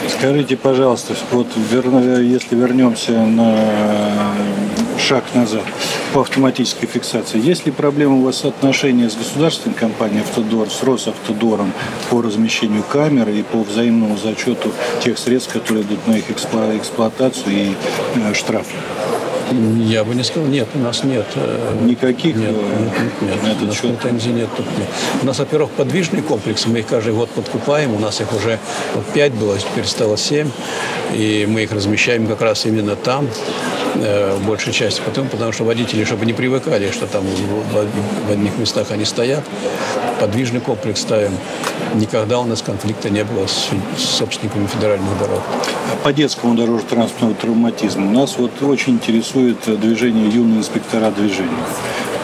Скажите, 0.09 0.57
пожалуйста, 0.57 1.15
вот 1.31 1.47
верно- 1.71 2.21
если 2.21 2.55
вернемся 2.55 3.13
на 3.13 3.57
шаг 4.99 5.25
назад 5.35 5.63
по 6.13 6.21
автоматической 6.21 6.87
фиксации, 6.87 7.41
есть 7.41 7.65
ли 7.65 7.73
проблема 7.73 8.17
у 8.17 8.23
вас 8.25 8.45
отношения 8.45 9.09
с 9.09 9.17
государственной 9.17 9.75
компанией 9.75 10.21
«Автодор», 10.21 10.69
с 10.71 10.83
Росавтодором 10.83 11.73
по 12.11 12.21
размещению 12.21 12.83
камер 12.83 13.31
и 13.31 13.43
по 13.43 13.63
взаимному 13.63 14.19
зачету 14.19 14.73
тех 15.03 15.17
средств, 15.19 15.53
которые 15.53 15.85
идут 15.85 16.07
на 16.07 16.19
их 16.19 16.31
эксплуатацию 16.31 17.55
и 17.55 17.73
э, 18.17 18.35
штрафы? 18.35 18.77
Я 19.51 20.05
бы 20.05 20.15
не 20.15 20.23
сказал, 20.23 20.49
нет, 20.49 20.69
у 20.75 20.79
нас 20.79 21.03
нет. 21.03 21.27
э, 21.35 21.77
Никаких 21.85 22.37
Нет, 22.37 22.51
э, 22.51 22.53
нет, 22.53 22.93
нет, 23.23 23.43
нет. 23.43 23.57
на 23.59 23.65
У 23.65 23.67
нас 23.67 23.75
счет? 23.77 23.99
претензий 23.99 24.31
нет. 24.31 24.49
Тут 24.57 24.67
нет. 24.79 24.89
У 25.23 25.27
нас, 25.27 25.39
во-первых, 25.39 25.71
подвижный 25.73 26.23
комплекс. 26.23 26.67
Мы 26.67 26.81
их 26.81 26.87
каждый 26.87 27.13
год 27.15 27.29
подкупаем. 27.31 27.95
У 27.95 27.99
нас 27.99 28.21
их 28.21 28.33
уже 28.33 28.59
вот, 28.95 29.05
пять 29.07 29.33
было, 29.33 29.59
теперь 29.59 29.85
стало 29.87 30.17
семь. 30.17 30.49
И 31.15 31.47
мы 31.49 31.65
их 31.65 31.73
размещаем 31.73 32.27
как 32.29 32.41
раз 32.43 32.65
именно 32.67 32.95
там, 32.95 33.29
э, 33.97 34.37
в 34.37 34.47
большей 34.47 34.73
части. 34.73 35.03
Потом, 35.05 35.29
потому 35.29 35.51
что 35.53 35.65
водители, 35.65 36.05
чтобы 36.05 36.27
не 36.27 36.33
привыкали, 36.33 36.91
что 36.93 37.07
там 37.07 37.25
в, 37.25 38.29
в 38.29 38.31
одних 38.31 38.57
местах 38.59 38.91
они 38.91 39.05
стоят, 39.05 39.45
подвижный 40.21 40.61
комплекс 40.61 41.01
ставим. 41.01 41.33
Никогда 41.95 42.39
у 42.39 42.45
нас 42.45 42.63
конфликта 42.63 43.11
не 43.11 43.25
было 43.25 43.47
с, 43.47 43.69
собственниками 43.99 44.67
федеральных 44.67 45.19
дорог. 45.19 45.43
По 46.05 46.13
детскому 46.13 46.55
дорожно-транспортному 46.55 47.35
травматизму 47.35 48.11
нас 48.11 48.37
вот 48.39 48.63
очень 48.63 48.95
интересует 48.95 49.57
э, 49.67 49.77
движение 49.77 50.29
юные 50.29 50.59
инспектора 50.59 51.11
движения. 51.11 51.51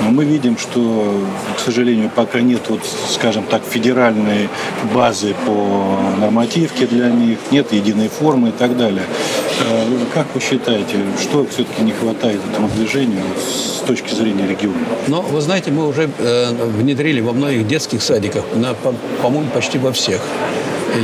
Но 0.03 0.11
мы 0.11 0.25
видим, 0.25 0.59
что, 0.59 1.25
к 1.57 1.61
сожалению, 1.61 2.11
пока 2.15 2.41
нет, 2.41 2.61
вот, 2.69 2.81
скажем 3.11 3.45
так, 3.45 3.63
федеральной 3.65 4.49
базы 4.95 5.35
по 5.47 5.99
нормативке 6.21 6.87
для 6.87 7.09
них, 7.11 7.39
нет 7.51 7.73
единой 7.73 8.09
формы 8.09 8.51
и 8.51 8.53
так 8.53 8.77
далее. 8.77 9.05
Э, 9.67 9.85
Как 10.13 10.27
вы 10.35 10.41
считаете, 10.41 10.97
что 11.21 11.47
все-таки 11.47 11.83
не 11.83 11.93
хватает 11.93 12.41
этому 12.53 12.69
движению 12.69 13.23
с 13.39 13.81
точки 13.87 14.15
зрения 14.15 14.47
региона? 14.47 14.77
Но, 15.09 15.23
вы 15.23 15.41
знаете, 15.41 15.71
мы 15.71 15.89
уже 15.89 16.11
э, 16.19 16.53
внедрили 16.79 17.21
во 17.23 17.33
многих 17.33 17.67
детских 17.67 18.03
садиках, 18.03 18.45
на, 18.55 18.75
по- 18.75 18.95
по-моему, 19.23 19.49
почти 19.51 19.79
во 19.79 19.93
всех. 19.93 20.21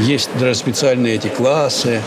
Есть 0.02 0.28
даже 0.38 0.54
специальные 0.54 1.14
эти 1.14 1.28
классы, 1.28 2.02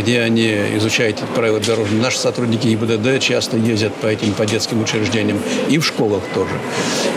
где 0.00 0.20
они 0.20 0.48
изучают 0.76 1.18
правила 1.34 1.60
дорожного. 1.60 2.02
Наши 2.02 2.18
сотрудники 2.18 2.68
ИБДД 2.74 3.20
часто 3.20 3.56
ездят 3.56 3.94
по 3.94 4.06
этим 4.06 4.32
по 4.32 4.46
детским 4.46 4.82
учреждениям 4.82 5.40
и 5.68 5.78
в 5.78 5.86
школах 5.86 6.22
тоже. 6.34 6.52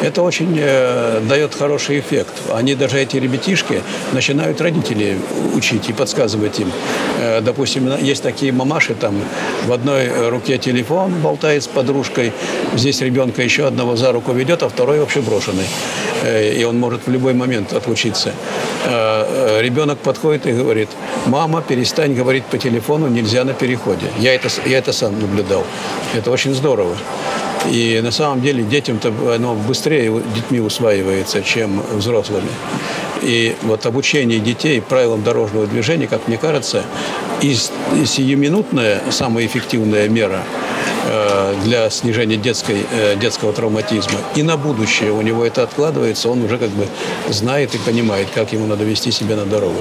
Это 0.01 0.21
очень 0.21 0.57
э, 0.59 1.21
дает 1.27 1.55
хороший 1.55 1.99
эффект. 1.99 2.33
Они 2.53 2.75
даже 2.75 2.99
эти 2.99 3.17
ребятишки 3.17 3.81
начинают 4.11 4.59
родителей 4.61 5.17
учить 5.55 5.89
и 5.89 5.93
подсказывать 5.93 6.59
им. 6.59 6.71
Э, 7.19 7.41
допустим, 7.41 7.89
есть 8.01 8.23
такие 8.23 8.51
мамаши, 8.51 8.95
там 8.95 9.15
в 9.65 9.71
одной 9.71 10.29
руке 10.29 10.57
телефон 10.57 11.13
болтает 11.21 11.63
с 11.63 11.67
подружкой, 11.67 12.33
здесь 12.75 13.01
ребенка 13.01 13.41
еще 13.41 13.67
одного 13.67 13.95
за 13.95 14.11
руку 14.11 14.31
ведет, 14.33 14.63
а 14.63 14.69
второй 14.69 14.99
вообще 14.99 15.21
брошенный. 15.21 15.65
Э, 16.23 16.53
и 16.53 16.63
он 16.63 16.79
может 16.79 17.05
в 17.05 17.11
любой 17.11 17.33
момент 17.33 17.73
отлучиться. 17.73 18.33
Э, 18.85 19.57
э, 19.57 19.61
Ребенок 19.61 19.99
подходит 19.99 20.47
и 20.47 20.53
говорит, 20.53 20.89
мама, 21.25 21.61
перестань 21.61 22.13
говорить 22.13 22.45
по 22.45 22.57
телефону, 22.57 23.07
нельзя 23.07 23.43
на 23.43 23.53
переходе. 23.53 24.07
Я 24.19 24.33
это, 24.33 24.47
я 24.65 24.77
это 24.77 24.93
сам 24.93 25.19
наблюдал. 25.19 25.63
Это 26.15 26.31
очень 26.31 26.53
здорово. 26.53 26.95
И 27.69 28.01
на 28.03 28.11
самом 28.11 28.41
деле 28.41 28.63
детям-то 28.63 29.13
оно 29.35 29.55
быстрее 29.55 30.11
детьми 30.35 30.59
усваивается, 30.59 31.41
чем 31.41 31.81
взрослыми. 31.93 32.49
И 33.21 33.55
вот 33.61 33.85
обучение 33.85 34.39
детей 34.39 34.81
правилам 34.81 35.23
дорожного 35.23 35.65
движения, 35.65 36.07
как 36.07 36.27
мне 36.27 36.37
кажется, 36.37 36.83
и, 37.41 37.55
сиюминутная 38.05 39.01
самая 39.11 39.45
эффективная 39.45 40.09
мера, 40.09 40.43
для 41.63 41.89
снижения 41.89 42.37
детской, 42.37 42.85
э, 42.91 43.15
детского 43.15 43.53
травматизма. 43.53 44.19
И 44.35 44.43
на 44.43 44.57
будущее 44.57 45.11
у 45.11 45.21
него 45.21 45.45
это 45.45 45.63
откладывается, 45.63 46.29
он 46.29 46.43
уже 46.43 46.57
как 46.57 46.69
бы 46.69 46.87
знает 47.29 47.75
и 47.75 47.77
понимает, 47.77 48.27
как 48.33 48.53
ему 48.53 48.67
надо 48.67 48.83
вести 48.83 49.11
себя 49.11 49.35
на 49.35 49.45
дорогу. 49.45 49.75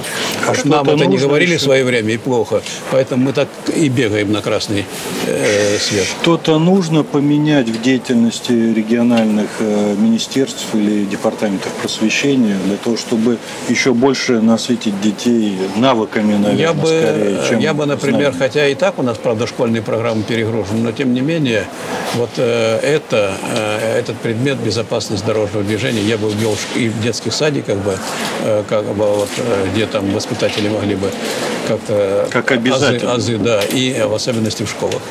А 0.47 0.53
Нам 0.67 0.89
это 0.89 1.05
не 1.05 1.17
говорили 1.17 1.51
еще? 1.51 1.59
в 1.59 1.63
свое 1.63 1.83
время 1.83 2.13
и 2.13 2.17
плохо, 2.17 2.61
поэтому 2.91 3.25
мы 3.25 3.33
так 3.33 3.47
и 3.75 3.89
бегаем 3.89 4.31
на 4.31 4.41
красный 4.41 4.85
э, 5.27 5.77
свет. 5.77 6.05
Что-то 6.21 6.59
нужно 6.59 7.03
поменять 7.03 7.69
в 7.69 7.81
деятельности 7.81 8.51
региональных 8.51 9.49
э, 9.59 9.95
министерств 9.97 10.65
или 10.73 11.05
департаментов 11.05 11.71
просвещения 11.81 12.57
для 12.65 12.77
того, 12.77 12.97
чтобы 12.97 13.37
еще 13.69 13.93
больше 13.93 14.41
насытить 14.41 14.99
детей 15.01 15.57
навыками, 15.77 16.33
наверное, 16.33 16.55
я 16.55 16.73
бы, 16.73 16.87
скорее, 16.87 17.39
чем 17.49 17.59
Я 17.59 17.73
бы, 17.73 17.85
например, 17.85 18.31
знанием. 18.31 18.39
хотя 18.39 18.67
и 18.67 18.75
так 18.75 18.99
у 18.99 19.03
нас, 19.03 19.17
правда, 19.17 19.47
школьные 19.47 19.81
программы 19.81 20.23
перегружены, 20.23 20.81
но 20.81 20.91
тем 21.13 21.27
не 21.27 21.33
менее, 21.33 21.65
вот 22.15 22.31
э, 22.37 22.79
это, 22.81 23.35
э, 23.55 23.99
этот 23.99 24.17
предмет 24.17 24.57
безопасность 24.57 25.23
дорожного 25.25 25.63
движения 25.63 26.01
я 26.01 26.17
бы 26.17 26.31
ввел 26.31 26.55
и 26.75 26.89
в 26.89 27.01
детских 27.01 27.33
садиках 27.33 27.77
бы, 27.77 27.97
э, 28.43 28.63
как 28.67 28.83
бы 28.85 29.05
вот, 29.05 29.29
где 29.71 29.85
там 29.85 30.11
воспитатели 30.11 30.69
могли 30.69 30.95
бы 30.95 31.11
как-то 31.67 32.27
как 32.31 32.51
обязательно. 32.51 33.13
Азы, 33.13 33.35
азы, 33.35 33.37
да, 33.37 33.61
и 33.61 34.01
в 34.01 34.13
особенности 34.13 34.63
в 34.63 34.69
школах. 34.69 35.01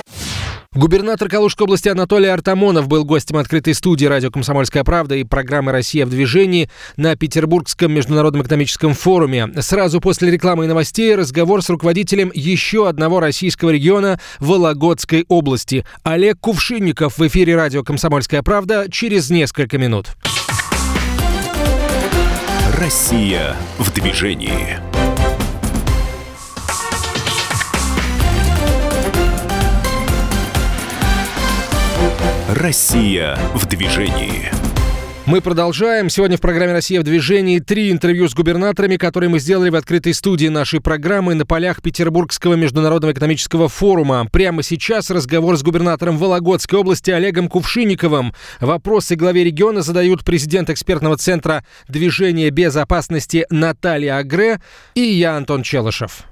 Губернатор 0.74 1.28
Калужской 1.28 1.64
области 1.64 1.90
Анатолий 1.90 2.28
Артамонов 2.28 2.88
был 2.88 3.04
гостем 3.04 3.37
открытой 3.37 3.74
студии 3.74 4.06
«Радио 4.06 4.30
Комсомольская 4.30 4.85
правда» 4.85 5.14
и 5.16 5.22
программы 5.22 5.70
«Россия 5.70 6.06
в 6.06 6.08
движении» 6.08 6.70
на 6.96 7.14
Петербургском 7.14 7.92
международном 7.92 8.42
экономическом 8.42 8.94
форуме. 8.94 9.52
Сразу 9.61 10.00
после 10.00 10.30
рекламы 10.30 10.64
и 10.64 10.68
новостей 10.68 11.14
разговор 11.14 11.62
с 11.62 11.68
руководителем 11.68 12.32
еще 12.32 12.88
одного 12.88 13.20
российского 13.20 13.68
региона 13.68 14.18
Вологодской 14.40 15.26
области. 15.28 15.85
Олег 16.04 16.38
Кувшинников 16.40 17.18
в 17.18 17.26
эфире 17.26 17.54
«Радио 17.54 17.85
Комсомольская 17.85 18.42
правда» 18.42 18.87
через 18.90 19.28
несколько 19.28 19.76
минут. 19.76 20.16
Россия 22.78 23.56
в 23.76 23.92
движении. 23.92 24.78
Россия 32.48 33.38
в 33.55 33.66
движении. 33.66 34.50
Мы 35.26 35.40
продолжаем. 35.40 36.11
Сегодня 36.11 36.37
в 36.37 36.40
программе 36.40 36.72
«Россия 36.72 37.00
в 37.00 37.05
движении» 37.05 37.61
три 37.61 37.92
интервью 37.92 38.28
с 38.28 38.35
губернаторами, 38.35 38.96
которые 38.96 39.31
мы 39.31 39.38
сделали 39.38 39.70
в 39.70 39.76
открытой 39.76 40.12
студии 40.12 40.48
нашей 40.48 40.81
программы 40.81 41.35
на 41.35 41.46
полях 41.46 41.81
Петербургского 41.81 42.55
международного 42.55 43.12
экономического 43.12 43.68
форума. 43.68 44.26
Прямо 44.33 44.64
сейчас 44.64 45.09
разговор 45.11 45.57
с 45.57 45.62
губернатором 45.62 46.18
Вологодской 46.18 46.81
области 46.81 47.12
Олегом 47.12 47.48
Кувшинниковым. 47.48 48.35
Вопросы 48.61 49.14
главе 49.14 49.44
региона 49.44 49.83
задают 49.83 50.24
президент 50.24 50.68
экспертного 50.68 51.16
центра 51.16 51.64
движения 51.87 52.50
безопасности 52.50 53.46
Наталья 53.50 54.16
Агре 54.16 54.61
и 54.96 55.02
я, 55.02 55.37
Антон 55.37 55.62
Челышев. 55.62 56.24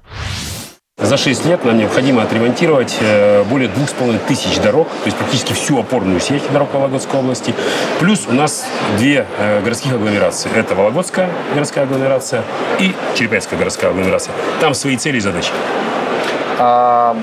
За 1.02 1.16
6 1.16 1.46
лет 1.46 1.64
нам 1.64 1.78
необходимо 1.78 2.22
отремонтировать 2.22 2.98
э, 3.00 3.42
более 3.44 3.70
2,5 3.70 4.18
тысяч 4.28 4.58
дорог, 4.58 4.86
то 4.86 5.06
есть 5.06 5.16
практически 5.16 5.54
всю 5.54 5.80
опорную 5.80 6.20
сеть 6.20 6.42
дорог 6.52 6.74
Вологодской 6.74 7.18
области. 7.18 7.54
Плюс 8.00 8.26
у 8.28 8.32
нас 8.32 8.66
две 8.98 9.26
э, 9.38 9.62
городских 9.62 9.94
агломерации. 9.94 10.50
Это 10.54 10.74
Вологодская 10.74 11.30
городская 11.54 11.84
агломерация 11.84 12.42
и 12.78 12.94
Черепецкая 13.16 13.58
городская 13.58 13.90
агломерация. 13.90 14.34
Там 14.60 14.74
свои 14.74 14.98
цели 14.98 15.16
и 15.16 15.20
задачи. 15.20 15.50
А 16.58 17.16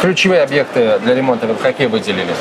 ключевые 0.00 0.42
объекты 0.42 0.98
для 1.04 1.14
ремонта 1.14 1.46
вы 1.46 1.54
какие 1.56 1.88
выделили? 1.88 2.34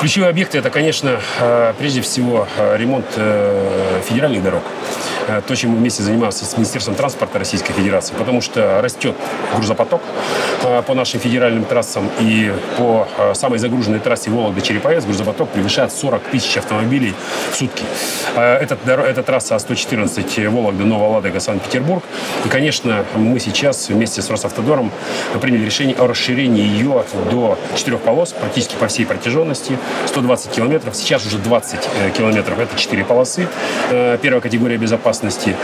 Ключевые 0.00 0.30
объекты 0.30 0.58
это, 0.58 0.70
конечно, 0.70 1.20
э, 1.38 1.72
прежде 1.78 2.00
всего 2.00 2.48
ремонт 2.76 3.06
федеральных 4.08 4.42
дорог. 4.42 4.62
Э, 5.30 5.40
то, 5.46 5.54
чем 5.54 5.70
мы 5.70 5.76
вместе 5.76 6.02
занимаемся 6.02 6.44
с 6.44 6.56
Министерством 6.56 6.96
транспорта 6.96 7.38
Российской 7.38 7.72
Федерации, 7.72 8.14
потому 8.14 8.40
что 8.40 8.80
растет 8.82 9.14
грузопоток 9.54 10.02
э, 10.64 10.82
по 10.82 10.94
нашим 10.94 11.20
федеральным 11.20 11.64
трассам 11.64 12.10
и 12.18 12.52
по 12.76 13.06
э, 13.16 13.34
самой 13.34 13.60
загруженной 13.60 14.00
трассе 14.00 14.30
Вологда-Череповец 14.30 15.04
грузопоток 15.04 15.48
превышает 15.50 15.92
40 15.92 16.22
тысяч 16.24 16.56
автомобилей 16.56 17.14
в 17.52 17.56
сутки. 17.56 17.84
Это, 18.34 18.76
это 18.86 19.22
трасса 19.22 19.54
А114 19.54 20.48
Вологда, 20.48 20.84
Новая 20.84 21.08
Ладога, 21.08 21.38
Санкт-Петербург. 21.38 22.02
И, 22.44 22.48
конечно, 22.48 23.04
мы 23.14 23.38
сейчас 23.38 23.88
вместе 23.88 24.22
с 24.22 24.30
Росавтодором 24.30 24.90
приняли 25.40 25.64
решение 25.64 25.96
о 25.96 26.06
расширении 26.06 26.62
ее 26.62 27.04
до 27.30 27.58
четырех 27.76 28.00
полос 28.00 28.32
практически 28.32 28.74
по 28.74 28.88
всей 28.88 29.06
протяженности. 29.06 29.78
120 30.06 30.50
километров. 30.50 30.96
Сейчас 30.96 31.24
уже 31.26 31.38
20 31.38 32.12
километров. 32.16 32.58
Это 32.58 32.76
четыре 32.76 33.04
полосы. 33.04 33.46
Первая 33.90 34.40
категория 34.40 34.76
безопасности 34.76 35.19
безопасности. 35.20 35.56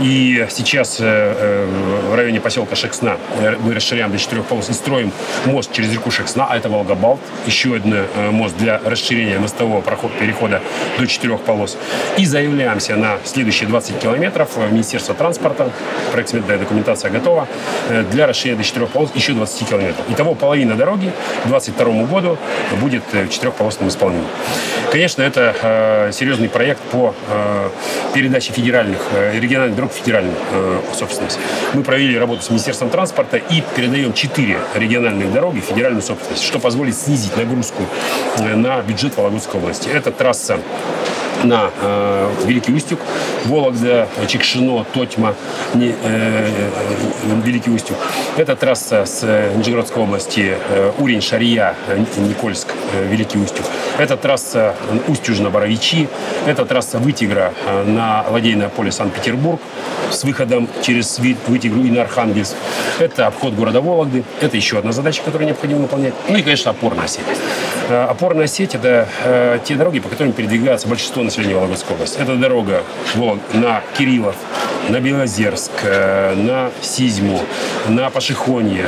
И 0.00 0.46
сейчас 0.50 0.98
э, 1.00 1.04
э, 1.04 1.66
в 2.10 2.14
районе 2.14 2.40
поселка 2.40 2.76
Шексна 2.76 3.16
э, 3.40 3.56
мы 3.60 3.74
расширяем 3.74 4.10
до 4.10 4.18
четырех 4.18 4.44
полос 4.44 4.68
и 4.68 4.72
строим 4.72 5.12
мост 5.46 5.72
через 5.72 5.92
реку 5.92 6.10
Шексна, 6.10 6.46
а 6.48 6.56
это 6.56 6.68
Волгобалт. 6.68 7.20
Еще 7.46 7.74
один 7.74 8.06
мост 8.32 8.56
для 8.56 8.80
расширения 8.84 9.38
мостового 9.38 9.80
прохода, 9.80 10.14
перехода 10.18 10.60
до 10.98 11.06
четырех 11.06 11.40
полос. 11.40 11.76
И 12.18 12.26
заявляемся 12.26 12.96
на 12.96 13.18
следующие 13.24 13.68
20 13.68 13.98
километров 13.98 14.56
в 14.56 14.72
Министерство 14.72 15.14
транспорта. 15.14 15.70
Проектная 16.12 16.58
документация 16.58 17.10
готова 17.10 17.46
для 18.10 18.26
расширения 18.26 18.58
до 18.58 18.64
четырех 18.64 18.88
полос 18.88 19.10
еще 19.14 19.32
20 19.32 19.68
километров. 19.68 20.04
Итого 20.10 20.34
половина 20.34 20.74
дороги 20.74 21.12
к 21.44 21.48
2022 21.48 22.04
году 22.04 22.38
будет 22.80 23.02
в 23.12 23.28
четырехполосном 23.28 23.88
исполнении. 23.88 24.26
Конечно, 24.94 25.22
это 25.22 26.10
серьезный 26.12 26.48
проект 26.48 26.80
по 26.92 27.12
передаче 28.14 28.52
федеральных 28.52 29.00
Э, 29.14 29.38
региональных 29.38 29.76
дорог 29.76 29.92
федеральной 29.92 30.34
э, 30.52 30.80
собственности. 30.92 31.38
Мы 31.72 31.82
провели 31.82 32.18
работу 32.18 32.42
с 32.42 32.50
Министерством 32.50 32.90
транспорта 32.90 33.36
и 33.36 33.62
передаем 33.76 34.12
четыре 34.12 34.58
региональных 34.74 35.32
дороги 35.32 35.60
в 35.60 35.64
федеральную 35.64 36.02
собственность, 36.02 36.42
что 36.42 36.58
позволит 36.58 36.96
снизить 36.96 37.36
нагрузку 37.36 37.82
э, 38.38 38.56
на 38.56 38.80
бюджет 38.82 39.16
Вологодской 39.16 39.60
области. 39.60 39.88
Это 39.88 40.10
трасса 40.10 40.58
на 41.42 41.70
э, 41.80 42.30
Великий 42.46 42.72
Устюг, 42.72 43.00
Вологда, 43.46 44.08
Чекшино, 44.26 44.84
Тотьма, 44.92 45.34
не, 45.74 45.88
э, 45.88 45.92
э, 46.02 47.40
Великий 47.44 47.70
Устюг. 47.70 47.96
Это 48.36 48.56
трасса 48.56 49.04
с 49.04 49.22
Нижегородской 49.56 50.02
области 50.02 50.56
э, 50.70 50.92
Урень, 50.98 51.20
Шария, 51.20 51.74
Никольск, 52.16 52.68
э, 52.92 53.06
Великий 53.06 53.38
Устюг. 53.38 53.66
Это 53.98 54.16
трасса 54.16 54.74
Устюжно-Боровичи. 55.08 56.08
Это 56.46 56.64
трасса 56.64 56.98
Вытигра 56.98 57.52
э, 57.66 57.84
на 57.84 58.24
Ладейное 58.30 58.68
поле 58.68 58.92
Санкт-Петербург 58.92 59.60
с 60.10 60.24
выходом 60.24 60.68
через 60.82 61.18
Вытигру 61.18 61.82
и 61.82 61.90
на 61.90 62.02
Архангельск. 62.02 62.54
Это 62.98 63.26
обход 63.26 63.54
города 63.54 63.80
Вологды. 63.80 64.24
Это 64.40 64.56
еще 64.56 64.78
одна 64.78 64.92
задача, 64.92 65.22
которую 65.24 65.46
необходимо 65.48 65.80
выполнять. 65.80 66.14
Ну 66.28 66.36
и, 66.36 66.42
конечно, 66.42 66.70
опорная 66.70 67.08
сеть. 67.08 67.24
Э, 67.88 68.04
опорная 68.04 68.46
сеть– 68.46 68.74
это 68.76 69.08
э, 69.24 69.58
те 69.64 69.74
дороги, 69.74 70.00
по 70.00 70.08
которым 70.08 70.32
передвигается 70.32 70.88
большинство 70.88 71.22
населения 71.24 71.54
Вологодской 71.54 71.94
области. 71.94 72.18
Это 72.18 72.36
дорога 72.36 72.82
на 73.52 73.82
Кириллов, 73.96 74.36
на 74.88 75.00
Белозерск, 75.00 75.72
э, 75.82 76.34
на 76.34 76.70
Сизьму, 76.82 77.40
на 77.88 78.10
Пашихонье, 78.10 78.86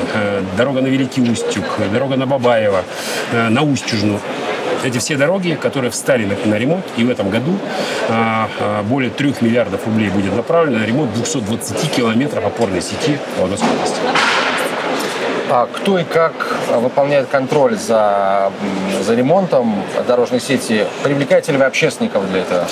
дорога 0.56 0.80
на 0.80 0.86
Великий 0.86 1.22
Устюг, 1.22 1.64
дорога 1.92 2.16
на 2.16 2.26
Бабаево, 2.26 2.82
на 3.32 3.62
Устюжну. 3.62 4.20
Эти 4.84 4.98
все 4.98 5.16
дороги, 5.16 5.58
которые 5.60 5.90
встали 5.90 6.24
на, 6.24 6.36
на 6.48 6.54
ремонт, 6.58 6.84
и 6.96 7.04
в 7.04 7.10
этом 7.10 7.30
году 7.30 7.58
а, 8.08 8.48
а, 8.60 8.82
более 8.82 9.10
3 9.10 9.34
миллиардов 9.40 9.86
рублей 9.86 10.10
будет 10.10 10.34
направлено 10.36 10.78
на 10.78 10.84
ремонт 10.84 11.12
220 11.14 11.90
километров 11.90 12.44
опорной 12.44 12.82
сети 12.82 13.18
Вологодской 13.38 13.68
области. 13.70 13.96
А 15.48 15.68
кто 15.72 15.98
и 15.98 16.04
как 16.04 16.32
выполняет 16.74 17.28
контроль 17.28 17.76
за, 17.76 18.50
за 19.00 19.14
ремонтом 19.14 19.82
дорожной 20.06 20.40
сети? 20.40 20.84
Привлекаете 21.04 21.52
ли 21.52 21.58
вы 21.58 21.64
общественников 21.64 22.28
для 22.30 22.40
этого? 22.40 22.66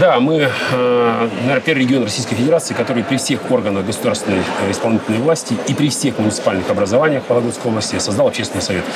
Да, 0.00 0.20
мы, 0.20 0.48
э, 0.72 1.28
наверное, 1.40 1.60
первый 1.60 1.80
регион 1.80 2.04
Российской 2.04 2.36
Федерации, 2.36 2.74
который 2.74 3.02
при 3.02 3.16
всех 3.16 3.50
органах 3.50 3.86
государственной 3.86 4.38
э, 4.38 4.70
исполнительной 4.70 5.18
власти 5.18 5.56
и 5.66 5.74
при 5.74 5.88
всех 5.88 6.18
муниципальных 6.18 6.68
образованиях 6.70 7.24
Вологодской 7.28 7.70
области 7.70 7.98
создал 7.98 8.28
общественные 8.28 8.62
советы. 8.62 8.86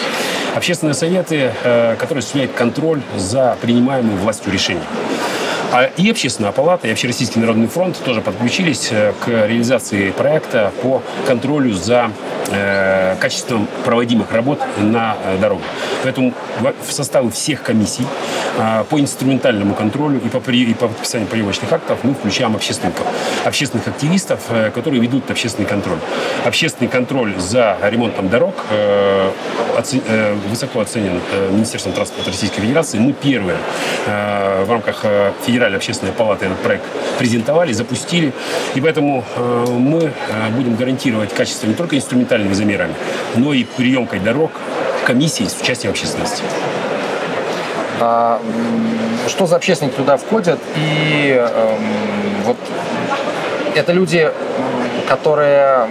Общественные 0.54 0.94
советы, 0.94 1.52
э, 1.64 1.96
которые 1.96 2.18
осуществляют 2.18 2.52
контроль 2.52 3.00
за 3.16 3.56
принимаемым 3.62 4.18
властью 4.18 4.52
решения. 4.52 4.84
А 5.72 5.84
и 5.96 6.10
общественная 6.10 6.50
палата, 6.50 6.88
и 6.88 6.90
Общероссийский 6.90 7.40
народный 7.40 7.68
фронт 7.68 7.96
тоже 8.04 8.20
подключились 8.20 8.88
э, 8.90 9.12
к 9.24 9.28
реализации 9.28 10.10
проекта 10.10 10.72
по 10.82 11.00
контролю 11.28 11.72
за 11.74 12.10
э, 12.50 13.14
качеством 13.20 13.68
проводимых 13.84 14.32
работ 14.32 14.60
на 14.78 15.16
э, 15.24 15.38
дорогах. 15.38 15.66
Поэтому 16.02 16.34
в 16.60 16.92
составе 16.92 17.30
всех 17.30 17.62
комиссий 17.62 18.06
а, 18.58 18.84
по 18.84 19.00
инструментальному 19.00 19.74
контролю 19.74 20.20
и 20.22 20.28
по, 20.28 20.38
и 20.50 20.74
по 20.74 20.88
подписанию 20.88 21.28
прививочных 21.28 21.72
актов 21.72 22.00
мы 22.02 22.14
включаем 22.14 22.54
общественников, 22.56 23.06
общественных 23.44 23.88
активистов, 23.88 24.40
э, 24.50 24.70
которые 24.70 25.00
ведут 25.00 25.30
общественный 25.30 25.68
контроль. 25.68 25.98
Общественный 26.44 26.88
контроль 26.88 27.34
за 27.38 27.76
ремонтом 27.82 28.28
дорог 28.28 28.54
э, 28.70 29.30
э, 29.76 30.34
высоко 30.48 30.80
оценен 30.80 31.20
Министерством 31.52 31.92
транспорта 31.92 32.30
Российской 32.30 32.60
Федерации. 32.60 32.98
Мы 32.98 33.12
первые 33.12 33.56
в 34.06 34.66
рамках 34.68 35.04
Федеральной 35.60 35.76
общественной 35.76 36.12
палаты 36.12 36.46
этот 36.46 36.58
проект 36.60 36.84
презентовали, 37.18 37.72
запустили. 37.72 38.32
И 38.74 38.80
поэтому 38.80 39.22
мы 39.68 40.10
будем 40.56 40.74
гарантировать 40.74 41.34
качество 41.34 41.66
не 41.66 41.74
только 41.74 41.98
инструментальными 41.98 42.54
замерами, 42.54 42.94
но 43.36 43.52
и 43.52 43.64
приемкой 43.64 44.20
дорог 44.20 44.52
комиссии 45.04 45.44
с 45.44 45.60
участием 45.60 45.90
общественности. 45.90 46.42
А, 48.00 48.40
что 49.28 49.46
за 49.46 49.56
общественники 49.56 49.96
туда 49.96 50.16
входят? 50.16 50.58
И 50.76 51.36
э, 51.38 51.76
вот 52.46 52.56
это 53.74 53.92
люди, 53.92 54.32
которые 55.06 55.86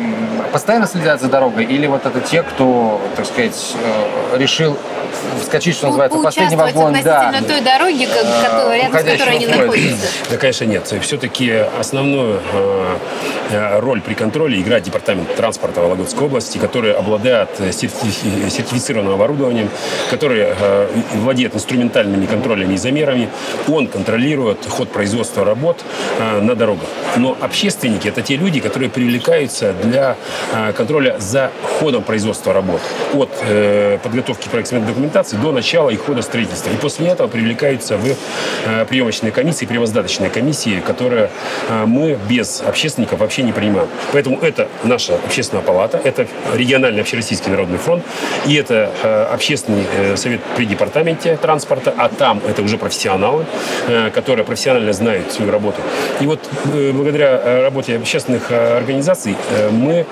постоянно 0.51 0.87
следят 0.87 1.21
за 1.21 1.27
дорогой, 1.27 1.65
или 1.65 1.85
вот 1.85 2.07
это 2.07 2.19
те, 2.21 2.41
кто, 2.41 2.99
так 3.15 3.27
сказать, 3.27 3.75
э, 4.33 4.37
решил 4.39 4.75
вскочить, 5.41 5.75
что 5.75 5.87
называется, 5.87 6.19
последний 6.19 6.55
вагон. 6.55 6.95
да, 7.03 7.33
той 7.47 7.61
дороги, 7.61 8.03
э, 8.03 8.43
которая, 8.43 8.77
рядом 8.77 8.99
с 8.99 9.03
которой 9.03 9.35
они 9.35 9.47
находятся? 9.47 10.07
Да, 10.29 10.37
конечно, 10.37 10.65
нет. 10.65 10.93
Все-таки 11.01 11.51
основную 11.79 12.39
э, 13.51 13.79
роль 13.79 14.01
при 14.01 14.13
контроле 14.13 14.59
играет 14.59 14.83
Департамент 14.83 15.35
транспорта 15.35 15.81
Вологодской 15.81 16.27
области, 16.27 16.57
который 16.57 16.93
обладает 16.93 17.49
сертифицированным 17.57 19.13
оборудованием, 19.13 19.69
который 20.09 20.47
владеет 21.15 21.55
инструментальными 21.55 22.25
контрольными 22.25 22.73
и 22.73 22.77
замерами. 22.77 23.29
Он 23.67 23.87
контролирует 23.87 24.65
ход 24.67 24.89
производства 24.89 25.43
работ 25.43 25.83
на 26.19 26.55
дорогах. 26.55 26.87
Но 27.17 27.37
общественники– 27.39 28.07
это 28.09 28.21
те 28.21 28.35
люди, 28.35 28.59
которые 28.59 28.89
привлекаются 28.89 29.73
для 29.83 30.15
контроля 30.75 31.15
за 31.19 31.51
ходом 31.79 32.03
производства 32.03 32.53
работ. 32.53 32.81
От 33.13 33.31
подготовки 34.03 34.47
проектной 34.49 34.79
документации 34.99 35.37
до 35.37 35.51
начала 35.51 35.89
их 35.89 36.01
хода 36.01 36.21
строительства. 36.21 36.69
И 36.71 36.75
после 36.75 37.07
этого 37.07 37.27
привлекаются 37.27 37.97
в 37.97 38.05
э, 38.65 38.85
приемочные 38.85 39.31
комиссии, 39.31 39.65
превоздаточные 39.65 40.29
комиссии, 40.29 40.81
которые 40.85 41.29
э, 41.69 41.85
мы 41.85 42.17
без 42.29 42.61
общественников 42.61 43.19
вообще 43.19 43.43
не 43.43 43.53
принимаем. 43.53 43.87
Поэтому 44.11 44.39
это 44.39 44.67
наша 44.83 45.15
общественная 45.15 45.63
палата, 45.63 46.01
это 46.03 46.27
региональный 46.53 47.01
общероссийский 47.01 47.49
народный 47.49 47.77
фронт, 47.77 48.03
и 48.45 48.55
это 48.55 48.91
э, 49.01 49.23
общественный 49.33 49.85
совет 50.17 50.41
при 50.57 50.65
департаменте 50.65 51.37
транспорта, 51.37 51.93
а 51.97 52.09
там 52.09 52.41
это 52.47 52.61
уже 52.61 52.77
профессионалы, 52.77 53.45
которые 54.13 54.45
профессионально 54.45 54.91
знают 54.93 55.31
свою 55.31 55.51
работу. 55.51 55.81
И 56.19 56.25
вот 56.25 56.39
благодаря 56.93 57.61
работе 57.63 57.95
общественных 57.95 58.51
организаций 58.51 59.35
мы 59.71 60.05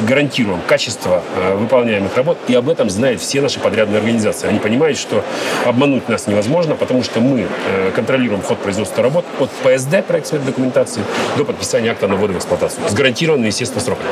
гарантируем 0.00 0.60
качество 0.66 1.22
э, 1.36 1.54
выполняемых 1.54 2.16
работ, 2.16 2.38
и 2.48 2.54
об 2.54 2.68
этом 2.68 2.90
знают 2.90 3.20
все 3.20 3.40
наши 3.40 3.60
подрядные 3.60 3.98
организации. 3.98 4.48
Они 4.48 4.58
понимают, 4.58 4.98
что 4.98 5.24
обмануть 5.64 6.08
нас 6.08 6.26
невозможно, 6.26 6.74
потому 6.74 7.02
что 7.02 7.20
мы 7.20 7.46
э, 7.66 7.90
контролируем 7.94 8.42
ход 8.42 8.58
производства 8.58 9.02
работ 9.02 9.24
от 9.40 9.50
ПСД, 9.50 10.04
проект 10.06 10.32
документации, 10.44 11.02
до 11.36 11.44
подписания 11.44 11.90
акта 11.90 12.08
на 12.08 12.16
ввод 12.16 12.30
в 12.30 12.36
эксплуатацию 12.36 12.88
с 12.88 12.94
гарантированными, 12.94 13.48
естественно, 13.48 13.80
сроками. 13.80 14.08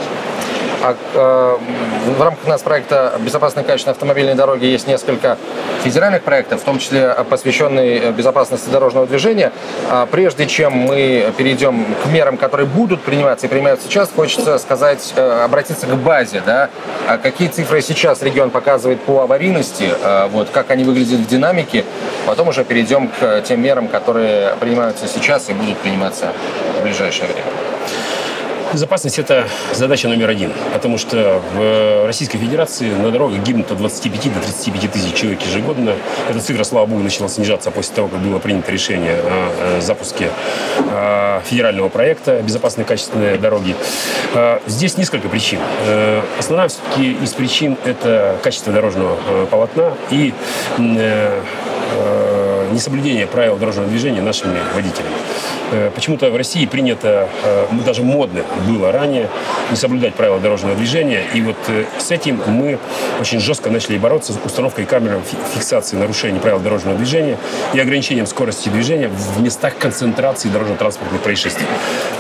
А, 0.84 0.94
э, 1.14 2.10
в 2.18 2.20
рамках 2.20 2.46
нас 2.46 2.60
проекта 2.60 3.14
«Безопасные 3.18 3.64
качественные 3.64 3.92
автомобильные 3.92 4.34
дороги» 4.34 4.66
есть 4.66 4.86
несколько 4.86 5.38
федеральных 5.82 6.22
проектов, 6.22 6.60
в 6.60 6.64
том 6.64 6.78
числе 6.78 7.16
посвященные 7.30 8.12
безопасности 8.12 8.68
дорожного 8.68 9.06
движения. 9.06 9.50
А 9.90 10.04
прежде 10.04 10.46
чем 10.46 10.74
мы 10.74 11.32
перейдем 11.38 11.86
к 12.02 12.06
мерам, 12.08 12.36
которые 12.36 12.66
будут 12.66 13.00
приниматься 13.00 13.46
и 13.46 13.48
принимаются 13.48 13.88
сейчас, 13.88 14.10
хочется 14.14 14.58
сказать, 14.58 15.14
э, 15.16 15.44
обратиться 15.44 15.86
к 15.86 15.94
базе. 15.96 16.42
Да? 16.44 16.68
А 17.08 17.16
какие 17.16 17.48
цифры 17.48 17.80
сейчас 17.80 18.20
регион 18.20 18.50
показывает 18.50 19.00
по 19.00 19.22
аварийности, 19.22 19.88
э, 19.90 20.28
вот, 20.32 20.50
как 20.50 20.70
они 20.70 20.84
выглядят 20.84 21.20
в 21.20 21.26
динамике. 21.26 21.86
Потом 22.26 22.48
уже 22.48 22.62
перейдем 22.62 23.08
к 23.08 23.40
тем 23.40 23.62
мерам, 23.62 23.88
которые 23.88 24.54
принимаются 24.60 25.08
сейчас 25.08 25.48
и 25.48 25.54
будут 25.54 25.78
приниматься 25.78 26.34
в 26.78 26.82
ближайшее 26.82 27.28
время. 27.28 27.73
Безопасность– 28.74 29.18
это 29.20 29.46
задача 29.72 30.08
номер 30.08 30.30
один, 30.30 30.52
потому 30.72 30.98
что 30.98 31.40
в 31.54 32.06
Российской 32.06 32.38
Федерации 32.38 32.90
на 32.90 33.12
дорогах 33.12 33.38
гибнут 33.38 33.70
от 33.70 33.78
25 33.78 34.34
до 34.34 34.40
35 34.40 34.90
тысяч 34.90 35.14
человек 35.14 35.42
ежегодно. 35.42 35.92
Эта 36.28 36.40
цифра, 36.40 36.64
слава 36.64 36.84
богу, 36.86 37.00
начала 37.00 37.28
снижаться 37.28 37.70
после 37.70 37.94
того, 37.94 38.08
как 38.08 38.18
было 38.18 38.40
принято 38.40 38.72
решение 38.72 39.14
о 39.14 39.80
запуске 39.80 40.28
а, 40.90 41.40
федерального 41.44 41.88
проекта 41.88 42.42
«Безопасные 42.42 42.84
качественные 42.84 43.38
дороги». 43.38 43.76
А, 44.34 44.60
здесь 44.66 44.96
несколько 44.96 45.28
причин. 45.28 45.60
Э, 45.86 46.22
основная 46.40 46.66
все-таки 46.66 47.12
из 47.12 47.32
причин– 47.32 47.78
это 47.84 48.36
качество 48.42 48.72
дорожного 48.72 49.16
э, 49.28 49.46
полотна 49.48 49.94
и 50.10 50.34
э, 50.78 51.40
несоблюдение 52.72 53.28
правил 53.28 53.56
дорожного 53.56 53.86
движения 53.88 54.20
нашими 54.20 54.58
водителями. 54.74 55.14
Э, 55.72 55.90
почему-то 55.94 56.30
в 56.30 56.36
России 56.36 56.66
принято, 56.66 57.28
э, 57.42 57.66
даже 57.84 58.02
модно 58.02 58.42
было 58.68 58.92
ранее, 58.92 59.28
не 59.70 59.76
соблюдать 59.76 60.14
правила 60.14 60.38
дорожного 60.38 60.76
движения. 60.76 61.22
И 61.32 61.40
вот 61.40 61.56
э, 61.68 61.84
с 61.98 62.10
этим 62.10 62.40
мы 62.46 62.78
очень 63.20 63.40
жестко 63.40 63.70
начали 63.70 63.96
бороться 63.98 64.32
с 64.32 64.38
установкой 64.44 64.84
камер 64.84 65.20
фиксации 65.54 65.96
нарушений 65.96 66.38
правил 66.38 66.60
дорожного 66.60 66.96
движения 66.96 67.38
и 67.72 67.80
ограничением 67.80 68.26
скорости 68.26 68.68
движения 68.68 69.08
в 69.08 69.40
местах 69.40 69.76
концентрации 69.78 70.48
дорожно-транспортных 70.48 71.20
происшествий. 71.22 71.66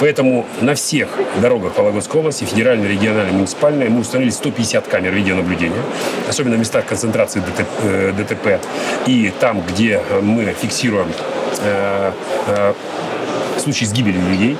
Поэтому 0.00 0.46
на 0.60 0.74
всех 0.74 1.08
дорогах 1.40 1.76
Вологодской 1.76 2.20
области, 2.20 2.44
федеральной, 2.44 2.88
региональной, 2.88 3.32
муниципальной, 3.32 3.88
мы 3.88 4.00
установили 4.00 4.30
150 4.30 4.86
камер 4.86 5.12
видеонаблюдения, 5.12 5.82
особенно 6.28 6.56
в 6.56 6.58
местах 6.58 6.86
концентрации 6.86 7.42
ДТП 8.16 8.60
и 9.06 9.32
там, 9.38 9.62
где 9.66 10.00
мы 10.22 10.54
фиксируем 10.60 11.08
случаи 13.64 13.84
с 13.84 13.92
гибелью 13.92 14.22
людей. 14.28 14.56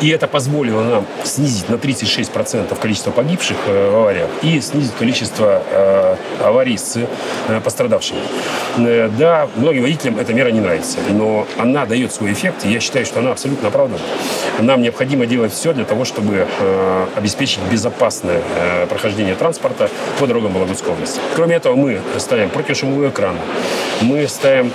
И 0.00 0.08
это 0.08 0.26
позволило 0.26 0.82
нам 0.82 1.06
снизить 1.24 1.68
на 1.68 1.74
36% 1.74 2.78
количество 2.80 3.10
погибших 3.10 3.56
э, 3.66 3.90
в 3.90 3.96
авариях 3.96 4.28
и 4.42 4.60
снизить 4.60 4.94
количество 4.98 5.62
э, 5.70 6.16
аварий 6.42 6.78
с 6.78 6.96
э, 6.96 7.60
пострадавшими. 7.60 8.20
Да, 9.18 9.48
многим 9.56 9.82
водителям 9.82 10.18
эта 10.18 10.32
мера 10.32 10.50
не 10.50 10.60
нравится, 10.60 10.98
но 11.10 11.46
она 11.58 11.84
дает 11.86 12.12
свой 12.12 12.32
эффект, 12.32 12.64
и 12.64 12.70
я 12.70 12.80
считаю, 12.80 13.04
что 13.04 13.18
она 13.20 13.32
абсолютно 13.32 13.68
оправдана. 13.68 14.00
Нам 14.58 14.80
необходимо 14.80 15.26
делать 15.26 15.52
все 15.52 15.72
для 15.72 15.84
того, 15.84 16.04
чтобы 16.04 16.46
обеспечить 17.16 17.60
безопасное 17.70 18.40
прохождение 18.88 19.34
транспорта 19.34 19.90
по 20.18 20.26
дорогам 20.26 20.52
Вологодской 20.52 20.92
области. 20.92 21.20
Кроме 21.34 21.56
этого, 21.56 21.74
мы 21.74 22.00
ставим 22.18 22.48
противошумовые 22.50 23.10
экраны, 23.10 23.38
мы 24.00 24.26
ставим 24.28 24.72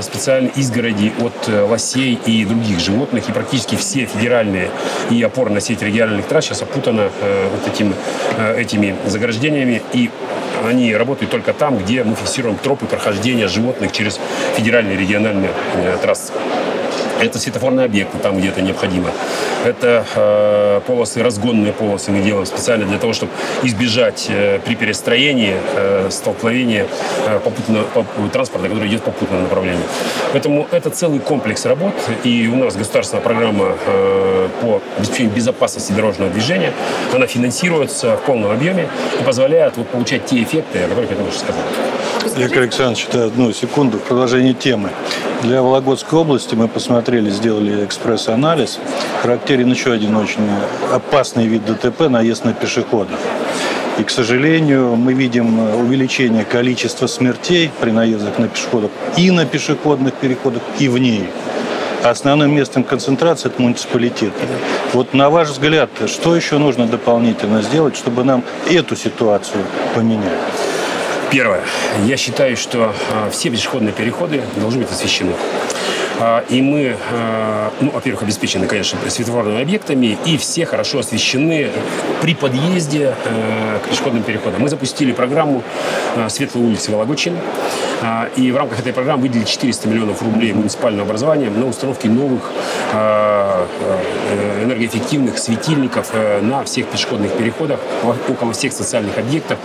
специальные 0.00 0.52
изгороди 0.56 1.12
от 1.20 1.48
лосей 1.68 2.18
и 2.26 2.44
других 2.44 2.80
животных, 2.80 3.28
и 3.28 3.32
практически 3.32 3.76
все 3.76 4.06
федеральные 4.06 4.70
и 5.10 5.22
опорная 5.22 5.60
сеть 5.60 5.82
региональных 5.82 6.26
трасс 6.26 6.46
сейчас 6.46 6.62
опутана 6.62 7.10
э, 7.20 7.48
вот 7.50 7.72
этим, 7.72 7.94
э, 8.38 8.60
этими 8.60 8.96
заграждениями 9.06 9.82
и 9.92 10.10
они 10.64 10.94
работают 10.94 11.30
только 11.30 11.52
там, 11.52 11.78
где 11.78 12.04
мы 12.04 12.14
фиксируем 12.14 12.56
тропы 12.56 12.86
прохождения 12.86 13.48
животных 13.48 13.92
через 13.92 14.20
федеральные 14.56 14.96
региональные 14.96 15.50
э, 15.74 15.98
трассы. 16.00 16.32
Это 17.22 17.38
светофорные 17.38 17.86
объекты 17.86 18.18
там, 18.18 18.38
где 18.38 18.48
это 18.48 18.62
необходимо. 18.62 19.08
Это 19.64 20.04
э, 20.16 20.80
полосы, 20.84 21.22
разгонные 21.22 21.72
полосы 21.72 22.10
мы 22.10 22.20
делаем 22.20 22.46
специально 22.46 22.84
для 22.84 22.98
того, 22.98 23.12
чтобы 23.12 23.30
избежать 23.62 24.26
э, 24.28 24.58
при 24.64 24.74
перестроении 24.74 25.54
э, 25.76 26.08
столкновения 26.10 26.88
э, 27.28 27.38
попутного, 27.38 27.84
поп, 27.84 28.06
транспорта, 28.32 28.66
который 28.66 28.88
идет 28.88 29.02
по 29.02 29.12
попутному 29.12 29.42
направлению. 29.42 29.84
Поэтому 30.32 30.66
это 30.72 30.90
целый 30.90 31.20
комплекс 31.20 31.64
работ. 31.64 31.94
И 32.24 32.50
у 32.52 32.56
нас 32.56 32.74
государственная 32.74 33.22
программа 33.22 33.76
э, 33.86 34.48
по 34.60 34.82
обеспечению 34.98 35.32
безопасности 35.32 35.92
дорожного 35.92 36.28
движения. 36.28 36.72
Она 37.14 37.28
финансируется 37.28 38.16
в 38.16 38.22
полном 38.22 38.50
объеме 38.50 38.88
и 39.20 39.22
позволяет 39.22 39.76
вот, 39.76 39.86
получать 39.88 40.26
те 40.26 40.42
эффекты, 40.42 40.80
о 40.80 40.88
которых 40.88 41.10
я 41.10 41.16
только 41.16 41.32
что 41.32 41.40
сказал. 41.40 42.44
Игорь 42.44 42.62
Александрович, 42.62 43.06
одну 43.14 43.52
секунду 43.52 43.98
в 43.98 44.02
продолжении 44.02 44.54
темы. 44.54 44.90
Для 45.42 45.60
Вологодской 45.60 46.20
области 46.20 46.54
мы 46.54 46.68
посмотрели, 46.68 47.28
сделали 47.28 47.84
экспресс-анализ. 47.84 48.78
Характерен 49.22 49.72
еще 49.72 49.92
один 49.92 50.14
очень 50.14 50.48
опасный 50.92 51.46
вид 51.46 51.64
ДТП– 51.64 52.02
наезд 52.08 52.44
на 52.44 52.52
пешеходов. 52.52 53.18
И, 53.98 54.04
к 54.04 54.10
сожалению, 54.10 54.94
мы 54.94 55.14
видим 55.14 55.58
увеличение 55.80 56.44
количества 56.44 57.08
смертей 57.08 57.72
при 57.80 57.90
наездах 57.90 58.38
на 58.38 58.46
пешеходов 58.46 58.92
и 59.16 59.32
на 59.32 59.44
пешеходных 59.44 60.14
переходах, 60.14 60.62
и 60.78 60.86
вне 60.86 61.16
их. 61.16 61.30
А 62.04 62.10
основным 62.10 62.54
местом 62.54 62.84
концентрации 62.84 63.48
это 63.48 63.60
муниципалитеты. 63.60 64.46
Вот 64.92 65.12
на 65.12 65.28
ваш 65.28 65.48
взгляд, 65.48 65.90
что 66.06 66.36
еще 66.36 66.58
нужно 66.58 66.86
дополнительно 66.86 67.62
сделать, 67.62 67.96
чтобы 67.96 68.22
нам 68.22 68.44
эту 68.70 68.94
ситуацию 68.94 69.64
поменять? 69.96 70.38
Первое. 71.32 71.62
Я 72.04 72.18
считаю, 72.18 72.58
что 72.58 72.94
все 73.30 73.48
пешеходные 73.48 73.94
переходы 73.94 74.42
должны 74.56 74.80
быть 74.80 74.90
освещены. 74.90 75.32
А, 76.22 76.44
и 76.48 76.62
мы, 76.62 76.96
а, 77.10 77.72
ну, 77.80 77.90
во-первых, 77.90 78.22
обеспечены, 78.22 78.68
конечно, 78.68 78.96
светофорными 79.08 79.60
объектами, 79.60 80.16
и 80.24 80.36
все 80.36 80.64
хорошо 80.66 81.00
освещены 81.00 81.70
при 82.20 82.36
подъезде 82.36 83.14
э, 83.24 83.78
к 83.84 83.88
пешеходным 83.88 84.22
переходам. 84.22 84.62
Мы 84.62 84.68
запустили 84.68 85.10
программу 85.10 85.64
э, 86.14 86.28
«Светлые 86.28 86.64
улицы 86.64 86.92
Вологодчины», 86.92 87.38
а, 88.02 88.28
и 88.36 88.52
в 88.52 88.56
рамках 88.56 88.78
этой 88.78 88.92
программы 88.92 89.22
выделили 89.22 89.44
400 89.44 89.88
миллионов 89.88 90.22
рублей 90.22 90.52
муниципального 90.52 91.06
образования 91.06 91.50
на 91.50 91.66
установки 91.66 92.06
новых 92.06 92.52
э, 92.92 93.66
энергоэффективных 94.62 95.38
светильников 95.38 96.12
на 96.42 96.62
всех 96.62 96.86
пешеходных 96.86 97.32
переходах, 97.32 97.80
около 98.28 98.52
всех 98.52 98.72
социальных 98.72 99.18
объектов 99.18 99.58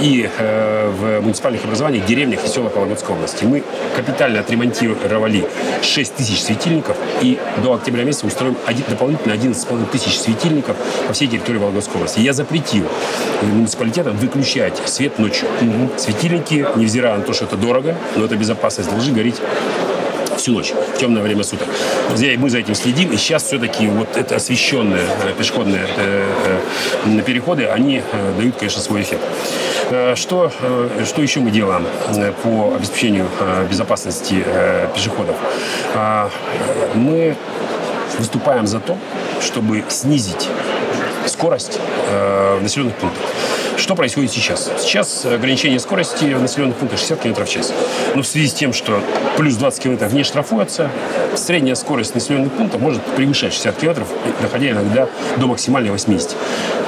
и 0.00 0.28
в 0.38 1.20
муниципальных 1.20 1.64
образованиях, 1.64 2.06
деревнях 2.06 2.44
и 2.44 2.48
селах 2.48 2.74
Вологодской 2.74 3.14
области. 3.14 3.44
Мы 3.44 3.62
капитально 3.96 4.40
отремонтировали 4.40 5.46
6 5.82 6.03
6 6.04 6.16
тысяч 6.16 6.42
светильников, 6.42 6.96
и 7.22 7.38
до 7.62 7.72
октября 7.72 8.04
месяца 8.04 8.26
устроим 8.26 8.56
один, 8.66 8.84
дополнительно 8.88 9.32
11,5 9.32 9.90
тысяч 9.90 10.18
светильников 10.18 10.76
по 11.06 11.14
всей 11.14 11.28
территории 11.28 11.56
Вологодской 11.56 11.96
области. 11.96 12.20
Я 12.20 12.34
запретил 12.34 12.84
муниципалитетам 13.40 14.16
выключать 14.18 14.76
свет 14.86 15.18
ночью. 15.18 15.48
Угу. 15.62 15.92
Светильники, 15.96 16.66
невзирая 16.76 17.16
на 17.16 17.22
то, 17.22 17.32
что 17.32 17.46
это 17.46 17.56
дорого, 17.56 17.96
но 18.16 18.24
это 18.26 18.36
безопасность, 18.36 18.90
должны 18.90 19.14
гореть 19.14 19.36
всю 20.36 20.52
ночь, 20.52 20.72
в 20.72 20.98
темное 20.98 21.22
время 21.22 21.42
суток. 21.44 21.68
Мы 22.38 22.50
за 22.50 22.58
этим 22.58 22.74
следим, 22.74 23.12
и 23.12 23.16
сейчас 23.16 23.44
все-таки 23.44 23.86
вот 23.86 24.16
это 24.16 24.36
освещенные 24.36 25.02
э, 25.24 25.32
пешеходные 25.36 25.86
э, 25.96 26.26
э, 27.06 27.22
переходы, 27.22 27.66
они 27.66 28.02
дают, 28.36 28.56
конечно, 28.56 28.80
свой 28.80 29.02
эффект. 29.02 29.22
Что, 30.14 30.50
что 31.04 31.22
еще 31.22 31.40
мы 31.40 31.50
делаем 31.50 31.86
по 32.42 32.74
обеспечению 32.74 33.26
безопасности 33.68 34.42
пешеходов? 34.94 35.36
Мы 36.94 37.36
выступаем 38.18 38.66
за 38.66 38.80
то, 38.80 38.96
чтобы 39.42 39.84
снизить 39.88 40.48
скорость 41.26 41.78
в 42.10 42.62
населенных 42.62 42.94
пунктах. 42.94 43.22
Что 43.84 43.94
происходит 43.94 44.32
сейчас? 44.32 44.70
Сейчас 44.78 45.26
ограничение 45.26 45.78
скорости 45.78 46.24
в 46.32 46.40
населенных 46.40 46.74
пунктах 46.76 46.98
60 46.98 47.20
км 47.20 47.44
в 47.44 47.48
час. 47.50 47.70
Но 48.14 48.22
в 48.22 48.26
связи 48.26 48.48
с 48.48 48.54
тем, 48.54 48.72
что 48.72 49.02
плюс 49.36 49.56
20 49.56 49.82
км 49.82 50.10
не 50.10 50.24
штрафуется, 50.24 50.90
средняя 51.34 51.74
скорость 51.74 52.14
населенных 52.14 52.50
пунктов 52.52 52.80
может 52.80 53.02
превышать 53.02 53.52
60 53.52 53.76
км, 53.76 54.06
доходя 54.40 54.70
иногда 54.70 55.06
до 55.36 55.46
максимальной 55.46 55.90
80 55.90 56.34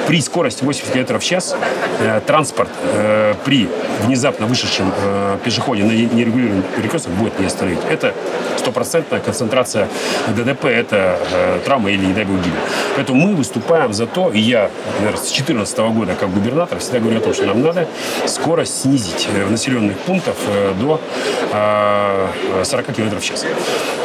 при 0.06 0.22
скорости 0.22 0.64
80 0.64 0.90
км 0.90 1.18
в 1.18 1.24
час 1.24 1.54
э, 2.00 2.20
транспорт 2.26 2.70
э, 2.94 3.35
при 3.44 3.68
внезапно 4.00 4.46
вышедшем 4.46 4.92
э, 4.96 5.38
пешеходе 5.44 5.85
на 5.85 5.92
нерегулируемый 5.92 6.62
перекресток 6.76 7.12
будет 7.12 7.38
не 7.38 7.46
остановить. 7.46 7.78
Это 7.90 8.14
стопроцентная 8.56 9.20
концентрация 9.20 9.88
ДДП, 10.28 10.66
это 10.66 11.18
э, 11.32 11.61
травма 11.64 11.90
или, 11.90 12.04
не 12.04 12.12
дай 12.12 12.24
бог, 12.24 12.38
гибель. 12.38 12.59
Поэтому 12.94 13.26
мы 13.26 13.35
выступаем 13.35 13.92
за 13.92 14.06
то, 14.06 14.30
и 14.30 14.40
я, 14.40 14.70
наверное, 14.98 15.18
с 15.18 15.22
2014 15.22 15.78
года 15.78 16.14
как 16.14 16.32
губернатор 16.32 16.78
всегда 16.78 17.00
говорю 17.00 17.18
о 17.18 17.20
том, 17.20 17.35
что 17.35 17.46
нам 17.46 17.62
надо 17.62 17.87
скорость 18.26 18.82
снизить 18.82 19.28
э, 19.35 19.44
в 19.44 19.50
населенных 19.50 19.96
пунктах 19.98 20.35
э, 20.48 20.74
до 20.80 21.00
э, 21.52 22.64
40 22.64 22.87
км 22.87 23.16
в 23.18 23.24
час. 23.24 23.46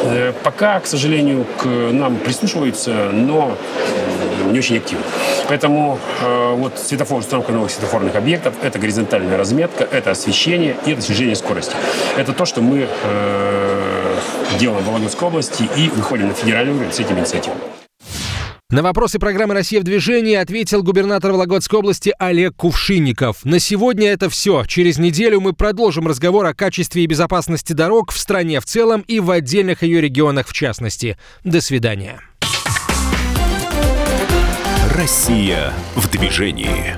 Э, 0.04 0.32
пока, 0.42 0.80
к 0.80 0.86
сожалению, 0.86 1.44
к 1.58 1.66
нам 1.66 2.16
прислушиваются, 2.16 3.10
но 3.12 3.56
не 4.50 4.58
очень 4.58 4.76
активно. 4.76 5.04
Поэтому 5.48 5.98
э, 6.20 6.54
вот 6.54 6.78
светофор, 6.78 7.20
установка 7.20 7.52
новых 7.52 7.70
светофорных 7.70 8.14
объектов, 8.14 8.54
это 8.62 8.78
горизонтальная 8.78 9.36
разметка, 9.36 9.81
это 9.90 10.10
освещение 10.12 10.76
и 10.86 10.92
это 10.92 11.00
снижение 11.00 11.36
скорости. 11.36 11.74
Это 12.16 12.32
то, 12.32 12.44
что 12.44 12.60
мы 12.60 12.88
э, 12.88 14.18
делаем 14.58 14.82
в 14.82 14.86
Вологодской 14.86 15.28
области 15.28 15.68
и 15.76 15.88
выходим 15.90 16.28
на 16.28 16.34
федеральный 16.34 16.74
уровень 16.74 16.92
с 16.92 17.00
этими 17.00 17.20
инициативами. 17.20 17.60
На 18.72 18.82
вопросы 18.82 19.18
программы 19.18 19.52
«Россия 19.52 19.80
в 19.80 19.84
движении» 19.84 20.34
ответил 20.34 20.82
губернатор 20.82 21.32
Вологодской 21.32 21.78
области 21.78 22.14
Олег 22.18 22.56
Кувшинников. 22.56 23.44
На 23.44 23.58
сегодня 23.58 24.08
это 24.08 24.30
все. 24.30 24.64
Через 24.66 24.96
неделю 24.96 25.42
мы 25.42 25.52
продолжим 25.52 26.08
разговор 26.08 26.46
о 26.46 26.54
качестве 26.54 27.04
и 27.04 27.06
безопасности 27.06 27.74
дорог 27.74 28.12
в 28.12 28.18
стране 28.18 28.60
в 28.60 28.64
целом 28.64 29.04
и 29.06 29.20
в 29.20 29.30
отдельных 29.30 29.82
ее 29.82 30.00
регионах 30.00 30.48
в 30.48 30.54
частности. 30.54 31.18
До 31.44 31.60
свидания. 31.60 32.20
Россия 34.96 35.74
в 35.94 36.10
движении. 36.10 36.96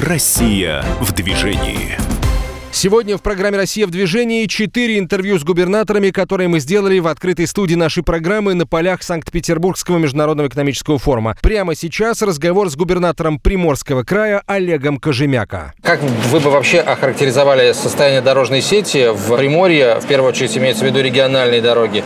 Россия 0.00 0.82
в 1.02 1.12
движении. 1.12 2.19
Сегодня 2.82 3.18
в 3.18 3.20
программе 3.20 3.58
«Россия 3.58 3.86
в 3.86 3.90
движении» 3.90 4.46
четыре 4.46 4.98
интервью 4.98 5.38
с 5.38 5.44
губернаторами, 5.44 6.08
которые 6.08 6.48
мы 6.48 6.60
сделали 6.60 6.98
в 6.98 7.08
открытой 7.08 7.46
студии 7.46 7.74
нашей 7.74 8.02
программы 8.02 8.54
на 8.54 8.66
полях 8.66 9.02
Санкт-Петербургского 9.02 9.98
международного 9.98 10.48
экономического 10.48 10.98
форума. 10.98 11.36
Прямо 11.42 11.74
сейчас 11.74 12.22
разговор 12.22 12.70
с 12.70 12.76
губернатором 12.76 13.38
Приморского 13.38 14.02
края 14.02 14.42
Олегом 14.46 14.96
Кожемяка. 14.96 15.74
Как 15.82 16.00
вы 16.02 16.40
бы 16.40 16.48
вообще 16.48 16.80
охарактеризовали 16.80 17.74
состояние 17.74 18.22
дорожной 18.22 18.62
сети 18.62 19.10
в 19.12 19.36
Приморье? 19.36 20.00
В 20.00 20.06
первую 20.06 20.30
очередь 20.30 20.56
имеется 20.56 20.82
в 20.82 20.86
виду 20.86 21.02
региональные 21.02 21.60
дороги. 21.60 22.02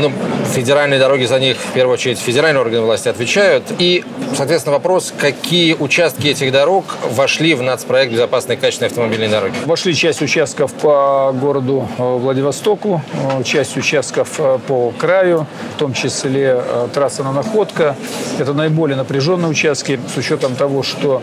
Ну, 0.00 0.10
федеральные 0.54 0.98
дороги 0.98 1.26
за 1.26 1.38
них, 1.38 1.58
в 1.58 1.72
первую 1.74 1.92
очередь, 1.92 2.18
федеральные 2.18 2.62
органы 2.62 2.80
власти 2.80 3.08
отвечают. 3.08 3.64
И, 3.78 4.02
соответственно, 4.34 4.72
вопрос, 4.72 5.12
какие 5.18 5.74
участки 5.74 6.28
этих 6.28 6.50
дорог 6.50 6.86
вошли 7.10 7.52
в 7.52 7.60
нацпроект 7.60 8.10
безопасной 8.10 8.56
и 8.56 8.58
качественной 8.58 8.88
автомобильной 8.88 9.28
дороги? 9.28 9.52
Вошли 9.66 9.94
часть 9.94 10.13
часть 10.14 10.22
участков 10.22 10.72
по 10.74 11.34
городу 11.40 11.88
э, 11.98 12.02
Владивостоку, 12.02 13.02
э, 13.14 13.42
часть 13.42 13.76
участков 13.76 14.38
э, 14.38 14.58
по 14.64 14.92
краю, 14.92 15.46
в 15.74 15.78
том 15.78 15.92
числе 15.92 16.62
трасса 16.92 17.24
на 17.24 17.32
находка. 17.32 17.96
Это 18.38 18.52
наиболее 18.52 18.96
напряженные 18.96 19.48
участки 19.48 19.98
с 20.14 20.16
учетом 20.16 20.54
того, 20.54 20.84
что 20.84 21.20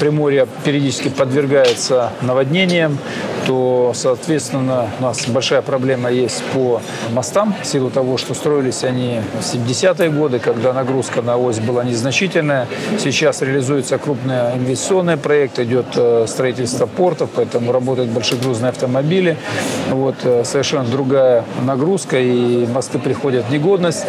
Приморье 0.00 0.48
периодически 0.64 1.10
подвергается 1.10 2.10
наводнениям, 2.20 2.98
то, 3.48 3.92
соответственно, 3.94 4.90
у 5.00 5.02
нас 5.02 5.26
большая 5.26 5.62
проблема 5.62 6.10
есть 6.10 6.42
по 6.52 6.82
мостам, 7.12 7.54
в 7.62 7.66
силу 7.66 7.88
того, 7.88 8.18
что 8.18 8.34
строились 8.34 8.84
они 8.84 9.22
в 9.40 9.42
70-е 9.42 10.10
годы, 10.10 10.38
когда 10.38 10.74
нагрузка 10.74 11.22
на 11.22 11.38
ось 11.38 11.58
была 11.58 11.82
незначительная. 11.82 12.66
Сейчас 12.98 13.40
реализуется 13.40 13.96
крупный 13.96 14.54
инвестиционный 14.54 15.16
проект, 15.16 15.58
идет 15.60 15.86
строительство 16.28 16.84
портов, 16.84 17.30
поэтому 17.34 17.72
работают 17.72 18.10
большегрузные 18.10 18.68
автомобили. 18.68 19.38
Вот, 19.88 20.16
э, 20.24 20.44
совершенно 20.44 20.84
другая 20.84 21.42
нагрузка, 21.64 22.20
и 22.20 22.66
мосты 22.66 22.98
приходят 22.98 23.46
в 23.46 23.50
негодность. 23.50 24.04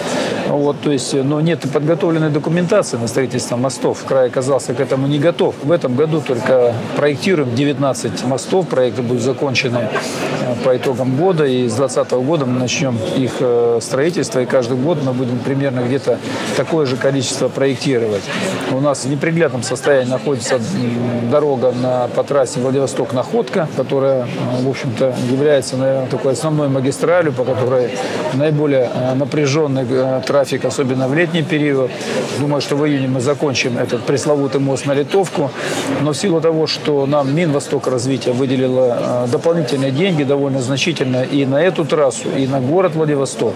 Вот, 0.49 0.81
то 0.81 0.91
есть, 0.91 1.13
но 1.13 1.39
нет 1.39 1.61
подготовленной 1.71 2.29
документации 2.29 2.97
на 2.97 3.07
строительство 3.07 3.55
мостов. 3.55 4.03
Край 4.05 4.27
оказался 4.27 4.73
к 4.73 4.81
этому 4.81 5.07
не 5.07 5.19
готов. 5.19 5.55
В 5.63 5.71
этом 5.71 5.95
году 5.95 6.19
только 6.19 6.73
проектируем 6.97 7.55
19 7.55 8.25
мостов. 8.25 8.67
Проекты 8.67 9.01
будут 9.01 9.28
закончены 9.29 9.87
э, 10.41 10.55
по 10.63 10.75
итогам 10.75 11.15
года. 11.15 11.45
И 11.45 11.67
с 11.67 11.75
2020 11.75 12.11
года 12.25 12.45
мы 12.45 12.59
начнем 12.59 12.97
их 13.17 13.33
э, 13.39 13.79
строительство. 13.81 14.39
И 14.39 14.45
каждый 14.45 14.77
год 14.77 14.97
мы 15.03 15.13
будем 15.13 15.39
примерно 15.39 15.81
где-то 15.81 16.17
такое 16.57 16.85
же 16.85 16.95
количество 16.95 17.47
проектировать. 17.49 18.23
У 18.71 18.79
нас 18.79 19.05
в 19.05 19.09
неприглядном 19.09 19.63
состоянии 19.63 20.09
находится 20.09 20.59
дорога 21.31 21.71
на, 21.71 22.07
по 22.07 22.23
трассе 22.23 22.59
Владивосток-Находка, 22.59 23.67
которая, 23.77 24.23
э, 24.23 24.63
в 24.63 24.69
общем-то, 24.69 25.13
является, 25.31 25.77
наверное, 25.77 26.07
такой 26.07 26.33
основной 26.33 26.69
магистралью, 26.69 27.33
по 27.33 27.43
которой 27.43 27.91
наиболее 28.33 28.89
напряженный 29.15 29.85
трафик, 30.25 30.65
особенно 30.65 31.07
в 31.07 31.13
летний 31.13 31.43
период. 31.43 31.91
Думаю, 32.39 32.61
что 32.61 32.75
в 32.75 32.85
июне 32.85 33.07
мы 33.07 33.21
закончим 33.21 33.77
этот 33.77 34.03
пресловутый 34.03 34.59
мост 34.59 34.85
на 34.85 34.93
Литовку. 34.93 35.51
Но 36.01 36.13
в 36.13 36.17
силу 36.17 36.41
того, 36.41 36.67
что 36.67 37.05
нам 37.05 37.35
Минвосток 37.35 37.87
развития 37.87 38.31
выделила 38.31 38.97
дополнительные 39.31 39.91
деньги, 39.91 40.23
довольно 40.23 40.61
значительно 40.61 41.23
и 41.23 41.45
на 41.45 41.61
эту 41.61 41.85
трассу, 41.85 42.29
и 42.37 42.47
на 42.47 42.59
город 42.59 42.95
Владивосток, 42.95 43.53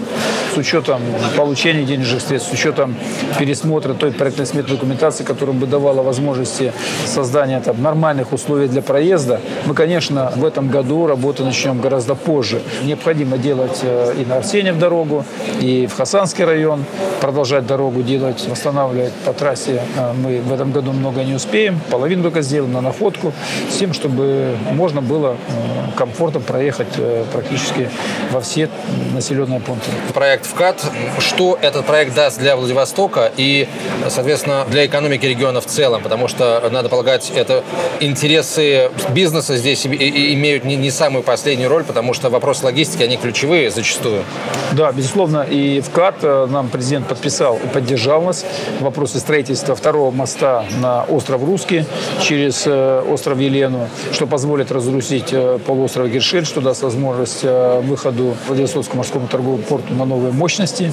с 0.53 0.57
учетом 0.57 1.01
получения 1.35 1.83
денежных 1.83 2.21
средств, 2.21 2.49
с 2.49 2.53
учетом 2.53 2.95
пересмотра 3.39 3.93
той 3.93 4.11
проектной 4.11 4.45
сметной 4.45 4.75
документации, 4.75 5.23
которая 5.23 5.55
бы 5.55 5.65
давала 5.67 6.01
возможности 6.01 6.73
создания 7.05 7.59
там, 7.59 7.81
нормальных 7.81 8.33
условий 8.33 8.67
для 8.67 8.81
проезда, 8.81 9.39
мы, 9.65 9.73
конечно, 9.73 10.31
в 10.35 10.45
этом 10.45 10.69
году 10.69 11.07
работу 11.07 11.43
начнем 11.43 11.79
гораздо 11.79 12.15
позже. 12.15 12.61
Необходимо 12.83 13.37
делать 13.37 13.79
э, 13.81 14.13
и 14.21 14.25
на 14.25 14.37
Арсеньев 14.37 14.77
дорогу, 14.77 15.25
и 15.59 15.87
в 15.87 15.95
Хасанский 15.95 16.45
район, 16.45 16.85
продолжать 17.21 17.65
дорогу 17.65 18.01
делать, 18.01 18.45
восстанавливать 18.47 19.13
по 19.25 19.33
трассе. 19.33 19.81
Э, 19.97 20.13
мы 20.13 20.41
в 20.41 20.53
этом 20.53 20.71
году 20.71 20.91
много 20.91 21.23
не 21.23 21.33
успеем, 21.33 21.79
половину 21.89 22.23
только 22.23 22.41
сделаем 22.41 22.73
на 22.73 22.81
находку, 22.81 23.33
с 23.69 23.77
тем, 23.77 23.93
чтобы 23.93 24.55
можно 24.71 25.01
было 25.01 25.35
э, 25.42 25.42
комфортно 25.95 26.39
проехать 26.39 26.87
э, 26.97 27.25
практически 27.31 27.89
во 28.31 28.41
все 28.41 28.69
населенные 29.13 29.59
пункты. 29.59 29.89
Проект 30.13 30.45
ВКАТ. 30.45 30.83
Что 31.19 31.57
этот 31.61 31.85
проект 31.85 32.13
даст 32.13 32.39
для 32.39 32.55
Владивостока 32.55 33.31
и, 33.37 33.67
соответственно, 34.09 34.65
для 34.69 34.85
экономики 34.85 35.25
региона 35.25 35.61
в 35.61 35.65
целом? 35.65 36.01
Потому 36.01 36.27
что, 36.27 36.67
надо 36.71 36.89
полагать, 36.89 37.31
это 37.35 37.63
интересы 37.99 38.89
бизнеса 39.09 39.55
здесь 39.55 39.85
имеют 39.85 40.63
не, 40.63 40.75
не 40.75 40.91
самую 40.91 41.23
последнюю 41.23 41.69
роль, 41.69 41.83
потому 41.83 42.13
что 42.13 42.29
вопросы 42.29 42.65
логистики, 42.65 43.03
они 43.03 43.17
ключевые 43.17 43.69
зачастую. 43.69 44.23
Да, 44.71 44.91
безусловно. 44.91 45.45
И 45.49 45.81
ВКАТ 45.81 46.15
э, 46.23 46.47
нам 46.49 46.69
президент 46.69 47.07
подписал 47.07 47.59
и 47.63 47.67
поддержал 47.67 48.21
нас 48.23 48.45
в 48.79 48.83
вопросе 48.83 49.19
строительства 49.19 49.75
второго 49.75 50.11
моста 50.11 50.65
на 50.79 51.03
остров 51.03 51.43
Русский 51.43 51.85
через 52.21 52.67
остров 52.67 53.39
Елену, 53.39 53.87
что 54.11 54.27
позволит 54.27 54.71
разрусить 54.71 55.32
полуостров 55.65 56.09
Гершель, 56.09 56.45
что 56.45 56.61
даст 56.61 56.83
возможность 56.83 57.43
выходу 57.43 58.35
Владивостокскому 58.47 58.97
морскому 58.97 59.27
торговому 59.27 59.63
порту 59.63 59.93
на 59.93 60.05
новые 60.05 60.33
мощности. 60.33 60.91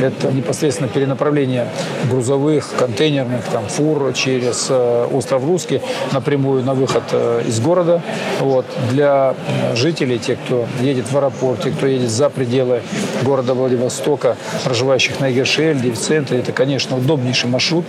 Это 0.00 0.32
непосредственно 0.32 0.88
перенаправление 0.88 1.68
грузовых, 2.10 2.68
контейнерных 2.78 3.44
там, 3.52 3.66
фур 3.68 4.12
через 4.12 4.66
э, 4.68 5.08
остров 5.12 5.44
Русский 5.44 5.80
напрямую 6.12 6.62
на 6.64 6.74
выход 6.74 7.02
э, 7.12 7.42
из 7.46 7.60
города. 7.60 8.02
Вот. 8.40 8.66
Для 8.90 9.34
э, 9.48 9.76
жителей, 9.76 10.18
тех, 10.18 10.38
кто 10.44 10.66
едет 10.80 11.10
в 11.10 11.16
аэропорт, 11.16 11.62
тех, 11.62 11.76
кто 11.76 11.86
едет 11.86 12.10
за 12.10 12.30
пределы 12.30 12.82
города 13.22 13.54
Владивостока, 13.54 14.36
проживающих 14.64 15.20
на 15.20 15.28
Егершельде, 15.28 15.92
в 15.92 15.98
центре, 15.98 16.38
это, 16.38 16.52
конечно, 16.52 16.96
удобнейший 16.96 17.50
маршрут. 17.50 17.84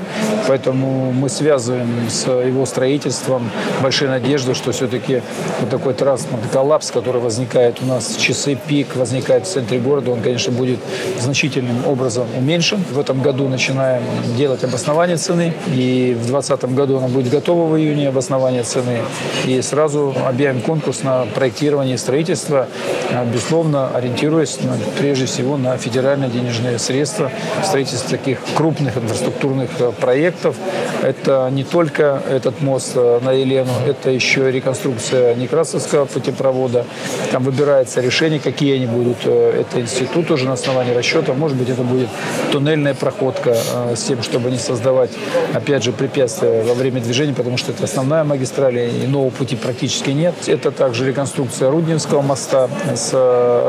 Поэтому 0.48 1.12
мы 1.12 1.30
связываем 1.30 2.10
с 2.10 2.28
его 2.28 2.66
строительством 2.66 3.50
большие 3.82 4.10
надежды, 4.10 4.54
что 4.54 4.72
все-таки 4.72 5.22
вот 5.62 5.70
такой 5.70 5.85
транспортный 5.94 6.50
коллапс, 6.50 6.92
который 6.92 7.22
возникает 7.22 7.82
у 7.82 7.86
нас 7.86 8.16
в 8.16 8.22
часы 8.22 8.56
пик, 8.56 8.96
возникает 8.96 9.46
в 9.46 9.50
центре 9.50 9.80
города, 9.80 10.12
он, 10.12 10.22
конечно, 10.22 10.52
будет 10.52 10.80
значительным 11.20 11.86
образом 11.86 12.28
уменьшен. 12.38 12.84
В 12.92 13.00
этом 13.00 13.22
году 13.22 13.48
начинаем 13.48 14.04
делать 14.38 14.64
обоснование 14.64 15.18
цены, 15.18 15.54
и 15.68 16.16
в 16.18 16.28
2020 16.28 16.76
году 16.76 16.98
оно 16.98 17.08
будет 17.08 17.30
готово 17.30 17.68
в 17.68 17.78
июне, 17.78 18.10
обоснование 18.10 18.64
цены, 18.64 19.00
и 19.46 19.62
сразу 19.62 20.16
объявим 20.26 20.62
конкурс 20.62 21.04
на 21.04 21.26
проектирование 21.26 21.96
и 21.96 21.98
строительство, 21.98 22.68
а, 23.12 23.26
безусловно, 23.26 23.90
ориентируясь 23.90 24.60
на, 24.62 24.78
прежде 25.00 25.26
всего 25.26 25.58
на 25.58 25.78
федеральные 25.78 26.30
денежные 26.30 26.80
средства, 26.80 27.32
строительство 27.64 28.10
таких 28.10 28.40
крупных 28.56 28.98
инфраструктурных 28.98 29.70
э, 29.80 29.92
проектов. 29.92 30.56
Это 31.02 31.50
не 31.52 31.64
только 31.64 32.22
этот 32.30 32.62
мост 32.62 32.94
э, 32.96 33.20
на 33.22 33.32
Елену, 33.32 33.72
это 33.88 34.10
еще 34.10 34.52
реконструкция 34.52 35.36
Некрасовского 35.76 36.06
путепровода. 36.06 36.86
Там 37.32 37.44
выбирается 37.44 38.02
решение, 38.02 38.40
какие 38.40 38.76
они 38.76 38.86
будут. 38.86 39.18
Э, 39.26 39.62
это 39.62 39.82
институт 39.82 40.32
уже 40.32 40.46
на 40.46 40.54
основании 40.54 40.94
расчета. 40.94 41.34
Может 41.34 41.58
быть, 41.58 41.70
это 41.70 41.82
будет 41.84 42.08
туннельная 42.52 42.94
проходка 42.94 43.58
с 43.96 44.04
тем, 44.04 44.24
чтобы 44.24 44.52
не 44.52 44.58
создавать, 44.58 45.12
опять 45.54 45.84
же, 45.84 45.92
препятствия 45.92 46.64
во 46.64 46.74
время 46.74 47.02
движения, 47.02 47.34
потому 47.34 47.58
что 47.58 47.72
это 47.72 47.84
основная 47.84 48.24
магистраль, 48.24 48.78
и 48.78 49.08
нового 49.08 49.30
пути 49.30 49.56
практически 49.56 50.12
нет. 50.12 50.36
Это 50.48 50.72
также 50.72 51.06
реконструкция 51.08 51.70
Руднинского 51.70 52.22
моста 52.22 52.70
с 52.96 53.12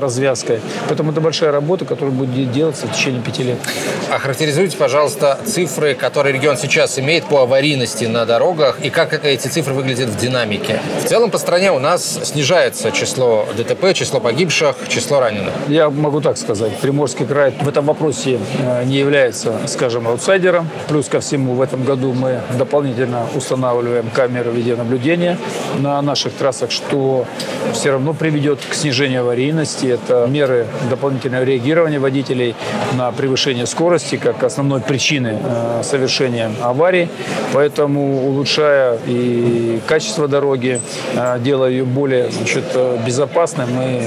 развязкой. 0.01 0.61
Поэтому 0.89 1.13
это 1.13 1.21
большая 1.21 1.53
работа, 1.53 1.85
которая 1.85 2.15
будет 2.15 2.53
делаться 2.53 2.87
в 2.87 2.93
течение 2.93 3.23
пяти 3.23 3.43
лет. 3.43 3.59
Охарактеризуйте, 4.11 4.77
пожалуйста, 4.77 5.39
цифры, 5.45 5.95
которые 5.95 6.35
регион 6.35 6.57
сейчас 6.57 6.99
имеет 6.99 7.25
по 7.25 7.43
аварийности 7.43 8.05
на 8.05 8.25
дорогах 8.25 8.79
и 8.81 8.91
как 8.91 9.25
эти 9.25 9.49
цифры 9.49 9.75
выглядят 9.75 10.11
в 10.11 10.17
динамике. 10.17 10.81
В 11.03 11.09
целом 11.09 11.31
по 11.31 11.39
стране 11.39 11.73
у 11.73 11.79
нас 11.79 11.96
снижается 12.03 12.91
число 12.93 13.47
ДТП, 13.57 13.95
число 13.95 14.21
погибших, 14.21 14.77
число 14.89 15.21
раненых. 15.21 15.53
Я 15.69 15.91
могу 15.91 16.21
так 16.21 16.37
сказать. 16.37 16.77
Приморский 16.79 17.27
край 17.27 17.55
в 17.61 17.69
этом 17.69 17.87
вопросе 17.87 18.39
э, 18.59 18.85
не 18.85 18.97
является, 18.97 19.55
скажем, 19.67 20.07
аутсайдером. 20.09 20.69
Плюс 20.89 21.09
ко 21.09 21.21
всему 21.21 21.55
в 21.55 21.61
этом 21.61 21.85
году 21.85 22.13
мы 22.13 22.41
дополнительно 22.59 23.27
устанавливаем 23.35 24.11
камеры 24.11 24.51
видеонаблюдения 24.51 25.39
на 25.79 26.01
наших 26.03 26.35
трассах, 26.35 26.71
что 26.71 27.27
все 27.73 27.93
равно 27.93 28.15
приведет 28.15 28.61
к 28.69 28.75
снижению 28.75 29.23
аварийности. 29.23 29.87
Это 29.87 30.27
меры 30.27 30.67
дополнительного 30.91 31.45
реагирования 31.45 31.99
водителей 31.99 32.55
на 32.95 33.11
превышение 33.13 33.67
скорости 33.67 34.17
как 34.17 34.43
основной 34.43 34.81
причины 34.81 35.41
э, 35.43 35.83
совершения 35.83 36.51
аварий. 36.63 37.09
Поэтому 37.53 38.27
улучшая 38.27 38.99
и 39.07 39.81
качество 39.87 40.29
дороги, 40.29 40.81
э, 41.15 41.39
делая 41.41 41.71
ее 41.71 41.86
более 41.87 42.31
значит, 42.31 42.65
безопасной, 43.07 43.67
мы, 43.67 44.03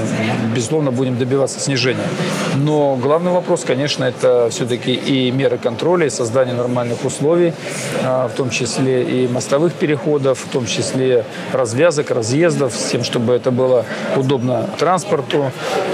безусловно, 0.56 0.92
будем 0.92 1.18
добиваться 1.18 1.60
снижения. 1.60 2.08
Но 2.56 2.96
главный 2.96 3.32
вопрос, 3.32 3.64
конечно, 3.66 4.04
это 4.04 4.50
все-таки 4.52 4.94
и 4.94 5.32
меры 5.32 5.58
контроля, 5.58 6.08
и 6.08 6.10
создание 6.10 6.56
нормальных 6.56 7.06
условий, 7.06 7.54
э, 8.02 8.28
в 8.28 8.36
том 8.36 8.50
числе 8.50 9.04
и 9.04 9.28
мостовых 9.28 9.74
переходов, 9.74 10.40
в 10.40 10.50
том 10.50 10.66
числе 10.66 11.26
развязок, 11.54 12.12
разъездов, 12.12 12.74
с 12.74 12.92
тем, 12.92 13.04
чтобы 13.04 13.34
это 13.34 13.52
было 13.52 13.86
удобно 14.16 14.66
транспорту. 14.78 15.52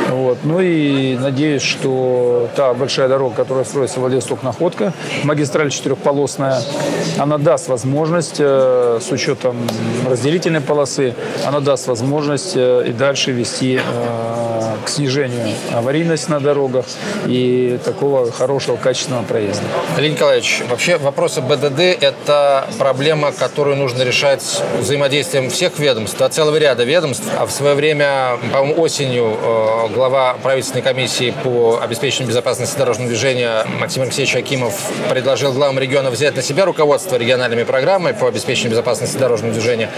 Вот. 0.10 0.40
Ну 0.44 0.60
и 0.62 1.18
надеюсь, 1.18 1.62
что 1.62 2.50
та 2.56 2.74
большая 2.74 3.08
дорога, 3.08 3.36
которая 3.36 3.66
строится 3.66 4.00
Владивосток-Находка, 4.00 4.94
магистраль 5.24 5.70
четырехполосная, 5.70 6.62
она 7.18 7.38
даст 7.38 7.68
возможность, 7.68 8.38
э, 8.40 9.00
с 9.02 9.12
учетом 9.12 9.56
разделительной 10.10 10.62
полосы, 10.62 11.14
она 11.46 11.60
даст 11.60 11.75
возможность 11.88 12.54
э, 12.56 12.86
и 12.88 12.92
дальше 12.92 13.32
вести 13.32 13.80
э, 13.84 14.76
к 14.86 14.90
снижению 14.90 15.56
аварийности 15.74 16.30
на 16.30 16.40
дорогах 16.40 16.86
и 17.26 17.80
такого 17.84 18.32
хорошего 18.32 18.76
качественного 18.78 19.24
проезда. 19.24 19.64
Алексей 19.96 20.14
Николаевич, 20.14 20.62
вообще 20.70 20.98
вопросы 20.98 21.42
БДД– 21.42 21.80
это 22.02 22.68
проблема, 22.78 23.32
которую 23.32 23.76
нужно 23.76 24.04
решать 24.04 24.62
взаимодействием 24.80 25.50
всех 25.50 25.80
ведомств, 25.80 26.18
да, 26.18 26.30
целого 26.30 26.58
ряда 26.58 26.84
ведомств. 26.84 27.26
А 27.38 27.46
в 27.46 27.52
свое 27.52 27.76
время, 27.76 28.38
по-моему, 28.52 28.82
осенью 28.82 29.38
глава 29.94 30.36
правительственной 30.42 30.84
комиссии 30.84 31.34
по 31.44 31.80
обеспечению 31.82 32.30
безопасности 32.30 32.78
дорожного 32.78 33.10
движения 33.10 33.66
Максим 33.80 34.04
Алексеевич 34.04 34.36
Акимов 34.36 34.74
предложил 35.10 35.54
главам 35.54 35.80
региона 35.80 36.10
взять 36.10 36.36
на 36.36 36.42
себя 36.42 36.66
руководство 36.66 37.16
региональными 37.16 37.64
программами 37.64 38.16
по 38.16 38.28
обеспечению 38.28 38.72
безопасности 38.72 39.18
дорожного 39.18 39.54
движения. 39.54 39.90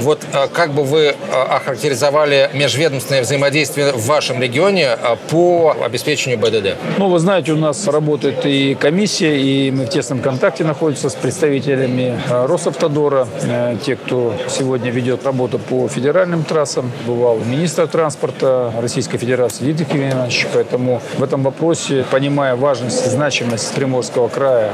Вот 0.00 0.22
а, 0.32 0.48
как 0.48 0.72
бы 0.72 0.84
вы 0.84 1.14
а, 1.25 1.25
охарактеризовали 1.32 2.50
межведомственное 2.54 3.22
взаимодействие 3.22 3.92
в 3.92 4.06
вашем 4.06 4.40
регионе 4.40 4.88
а, 4.88 5.16
по 5.30 5.76
обеспечению 5.82 6.38
БДД? 6.38 6.76
Ну, 6.98 7.08
вы 7.08 7.18
знаете, 7.18 7.52
у 7.52 7.56
нас 7.56 7.86
работает 7.86 8.44
и 8.44 8.74
комиссия, 8.74 9.40
и 9.40 9.70
мы 9.70 9.86
в 9.86 9.90
тесном 9.90 10.20
контакте 10.20 10.64
находимся 10.64 11.08
с 11.08 11.14
представителями 11.14 12.20
Росавтодора, 12.28 13.28
э, 13.42 13.76
те, 13.84 13.96
кто 13.96 14.34
сегодня 14.48 14.90
ведет 14.90 15.24
работу 15.24 15.58
по 15.58 15.88
федеральным 15.88 16.44
трассам. 16.44 16.90
Бывал 17.06 17.38
министр 17.38 17.86
транспорта 17.86 18.72
Российской 18.80 19.18
Федерации 19.18 19.64
Дмитрий 19.64 20.10
Иванович, 20.10 20.46
поэтому 20.52 21.00
в 21.16 21.22
этом 21.22 21.42
вопросе, 21.42 22.04
понимая 22.10 22.56
важность 22.56 23.06
и 23.06 23.10
значимость 23.10 23.72
Приморского 23.74 24.28
края, 24.28 24.72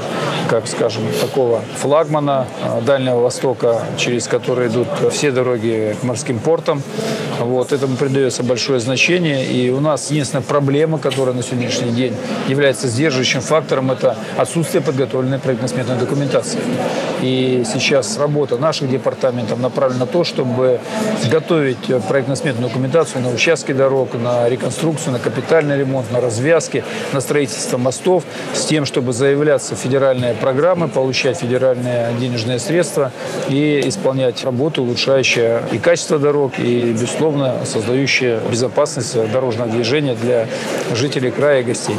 как, 0.49 0.67
скажем, 0.67 1.03
такого 1.21 1.61
флагмана 1.77 2.47
э, 2.63 2.81
Дальнего 2.83 3.21
Востока, 3.21 3.83
через 3.97 4.27
который 4.27 4.69
идут 4.69 4.89
все 5.11 5.31
дороги 5.31 5.97
к 6.01 6.05
морским 6.05 6.32
портам. 6.39 6.83
Вот, 7.41 7.73
этому 7.73 7.97
придается 7.97 8.43
большое 8.43 8.79
значение. 8.79 9.45
И 9.47 9.71
у 9.71 9.81
нас 9.81 10.11
единственная 10.11 10.43
проблема, 10.43 10.99
которая 10.99 11.35
на 11.35 11.43
сегодняшний 11.43 11.91
день 11.91 12.15
является 12.49 12.89
сдерживающим 12.89 13.41
фактором, 13.41 13.91
это 13.91 14.17
отсутствие 14.37 14.83
подготовленной 14.83 15.39
проектно-сметной 15.39 15.97
документации. 15.97 16.59
И 17.21 17.65
сейчас 17.73 18.19
работа 18.19 18.59
наших 18.59 18.91
департаментов 18.91 19.59
направлена 19.59 20.01
на 20.01 20.07
то, 20.07 20.25
чтобы 20.25 20.81
готовить 21.31 21.79
проектно-сметную 22.09 22.69
документацию 22.69 23.23
на 23.23 23.31
участке 23.31 23.75
дорог, 23.75 24.15
на 24.15 24.49
реконструкцию, 24.49 25.13
на 25.13 25.19
капитальный 25.19 25.79
ремонт, 25.79 26.11
на 26.11 26.21
развязки, 26.21 26.85
на 27.13 27.21
строительство 27.21 27.79
мостов, 27.79 28.25
с 28.55 28.65
тем, 28.65 28.85
чтобы 28.85 29.13
заявляться 29.13 29.75
в 29.75 29.79
федеральные 29.79 30.35
программы, 30.35 30.89
получать 30.89 31.39
федеральные 31.39 32.13
денежные 32.19 32.59
средства 32.59 33.13
и 33.49 33.83
исполнять 33.87 34.45
работу, 34.45 34.83
улучшающую 34.83 35.63
и 35.73 35.79
качество 35.79 36.19
дорог, 36.23 36.59
и, 36.59 36.93
безусловно, 36.93 37.57
создающую 37.67 38.41
безопасность 38.51 39.15
дорожного 39.31 39.71
движения 39.71 40.15
для 40.15 40.47
жителей 40.95 41.31
края 41.31 41.61
и 41.61 41.65
гостей. 41.65 41.97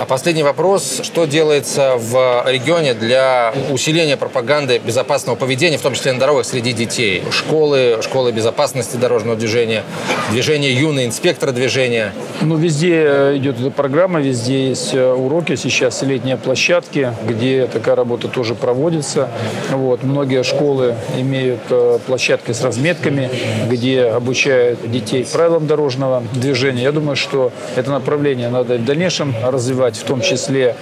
А 0.00 0.06
последний 0.06 0.42
вопрос. 0.42 1.00
Что 1.02 1.26
делается 1.26 1.96
в 1.96 2.44
регионе 2.46 2.94
для 2.94 3.52
усиления 3.70 4.16
пропаганды 4.16 4.78
безопасного 4.78 5.36
поведения, 5.36 5.76
в 5.76 5.82
том 5.82 5.94
числе 5.94 6.12
на 6.12 6.20
дорогах 6.20 6.46
среди 6.46 6.72
детей? 6.72 7.22
Школы, 7.30 7.98
школы 8.02 8.32
безопасности 8.32 8.96
дорожного 8.96 9.36
движения, 9.36 9.82
движение 10.30 10.72
юные 10.72 11.06
инспекторы 11.06 11.52
движения? 11.52 12.12
Ну, 12.40 12.56
везде 12.56 13.36
идет 13.36 13.60
эта 13.60 13.70
программа, 13.70 14.20
везде 14.20 14.68
есть 14.68 14.94
уроки. 14.94 15.56
Сейчас 15.56 16.02
летние 16.02 16.36
площадки, 16.36 17.12
где 17.28 17.66
такая 17.66 17.96
работа 17.96 18.28
тоже 18.28 18.54
проводится. 18.54 19.28
Вот. 19.70 20.02
Многие 20.02 20.42
школы 20.44 20.94
имеют 21.18 21.60
э, 21.70 21.98
площадки 22.06 22.52
с 22.52 22.62
разметками, 22.62 23.30
где 23.68 24.04
обучают 24.04 24.90
детей 24.90 25.26
правилам 25.32 25.66
дорожного 25.66 26.22
движения. 26.32 26.82
Я 26.82 26.92
думаю, 26.92 27.16
что 27.16 27.52
это 27.76 27.90
направление 27.90 28.48
надо 28.48 28.76
в 28.76 28.84
дальнейшем 28.84 29.34
развивать, 29.42 29.96
в 29.96 30.04
том 30.04 30.20
числе 30.20 30.76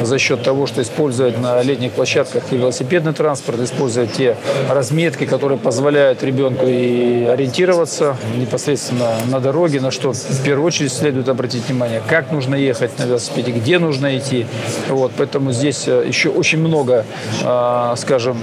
за 0.00 0.18
счет 0.18 0.42
того, 0.42 0.66
что 0.66 0.82
использовать 0.82 1.38
на 1.38 1.62
летних 1.62 1.92
площадках 1.92 2.44
и 2.50 2.56
велосипедный 2.56 3.12
транспорт, 3.12 3.60
использовать 3.60 4.12
те 4.12 4.36
разметки, 4.68 5.26
которые 5.26 5.58
позволяют 5.58 6.22
ребенку 6.22 6.66
и 6.66 7.24
ориентироваться 7.24 8.16
непосредственно 8.36 9.12
на 9.26 9.40
дороге, 9.40 9.80
на 9.80 9.90
что 9.90 10.12
в 10.12 10.44
первую 10.44 10.66
очередь 10.66 10.92
следует 10.92 11.28
обратить 11.28 11.68
внимание, 11.68 12.02
как 12.06 12.30
нужно 12.32 12.54
ехать 12.54 12.98
на 12.98 13.04
велосипеде, 13.04 13.52
где 13.52 13.78
нужно 13.78 14.16
идти. 14.16 14.46
Вот, 14.88 15.12
поэтому 15.16 15.52
здесь 15.52 15.86
э, 15.86 16.04
еще 16.06 16.30
очень 16.30 16.58
много, 16.58 17.04
а, 17.44 17.94
скажем, 17.96 18.38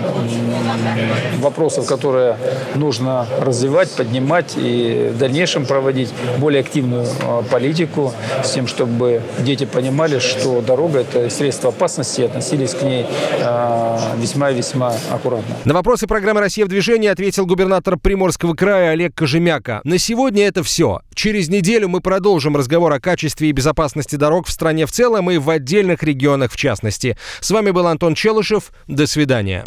вопросов, 1.40 1.86
которые 1.86 2.38
нужно 2.76 3.28
развивать, 3.40 3.85
поднимать 3.90 4.54
и 4.58 5.12
в 5.14 5.18
дальнейшем 5.18 5.66
проводить 5.66 6.10
более 6.38 6.62
активную 6.62 7.08
а, 7.22 7.44
политику 7.44 8.14
с 8.44 8.52
тем, 8.52 8.68
чтобы 8.68 9.22
дети 9.40 9.66
понимали, 9.66 10.20
что 10.20 10.62
дорога– 10.62 11.00
это 11.00 11.30
средство 11.30 11.70
опасности, 11.70 12.22
и 12.22 12.24
относились 12.26 12.74
к 12.74 12.82
ней 12.82 13.06
а, 13.42 14.16
весьма 14.18 14.52
и 14.52 14.56
весьма 14.56 14.94
аккуратно. 15.12 15.56
На 15.66 15.74
вопросы 15.74 16.08
программы 16.08 16.42
«Россия 16.42 16.66
в 16.66 16.70
движении» 16.70 17.08
ответил 17.08 17.46
губернатор 17.46 17.98
Приморского 17.98 18.54
края 18.54 18.92
Олег 18.92 19.16
Кожемяка. 19.16 19.82
На 19.84 19.98
сегодня 19.98 20.48
это 20.48 20.64
все. 20.64 21.02
Через 21.14 21.50
неделю 21.50 21.90
мы 21.90 22.02
продолжим 22.02 22.56
разговор 22.58 22.92
о 22.94 23.00
качестве 23.00 23.50
и 23.50 23.52
безопасности 23.52 24.16
дорог 24.16 24.48
в 24.48 24.52
стране 24.52 24.86
в 24.86 24.92
целом 24.92 25.32
и 25.32 25.38
в 25.38 25.50
отдельных 25.50 26.04
регионах 26.04 26.52
в 26.52 26.58
частности. 26.58 27.18
С 27.40 27.52
вами 27.52 27.72
был 27.72 27.88
Антон 27.88 28.16
Челышев. 28.16 28.72
До 28.88 29.08
свидания. 29.08 29.64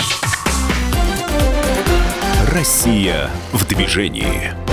Россия 2.51 3.31
в 3.53 3.67
движении. 3.67 4.68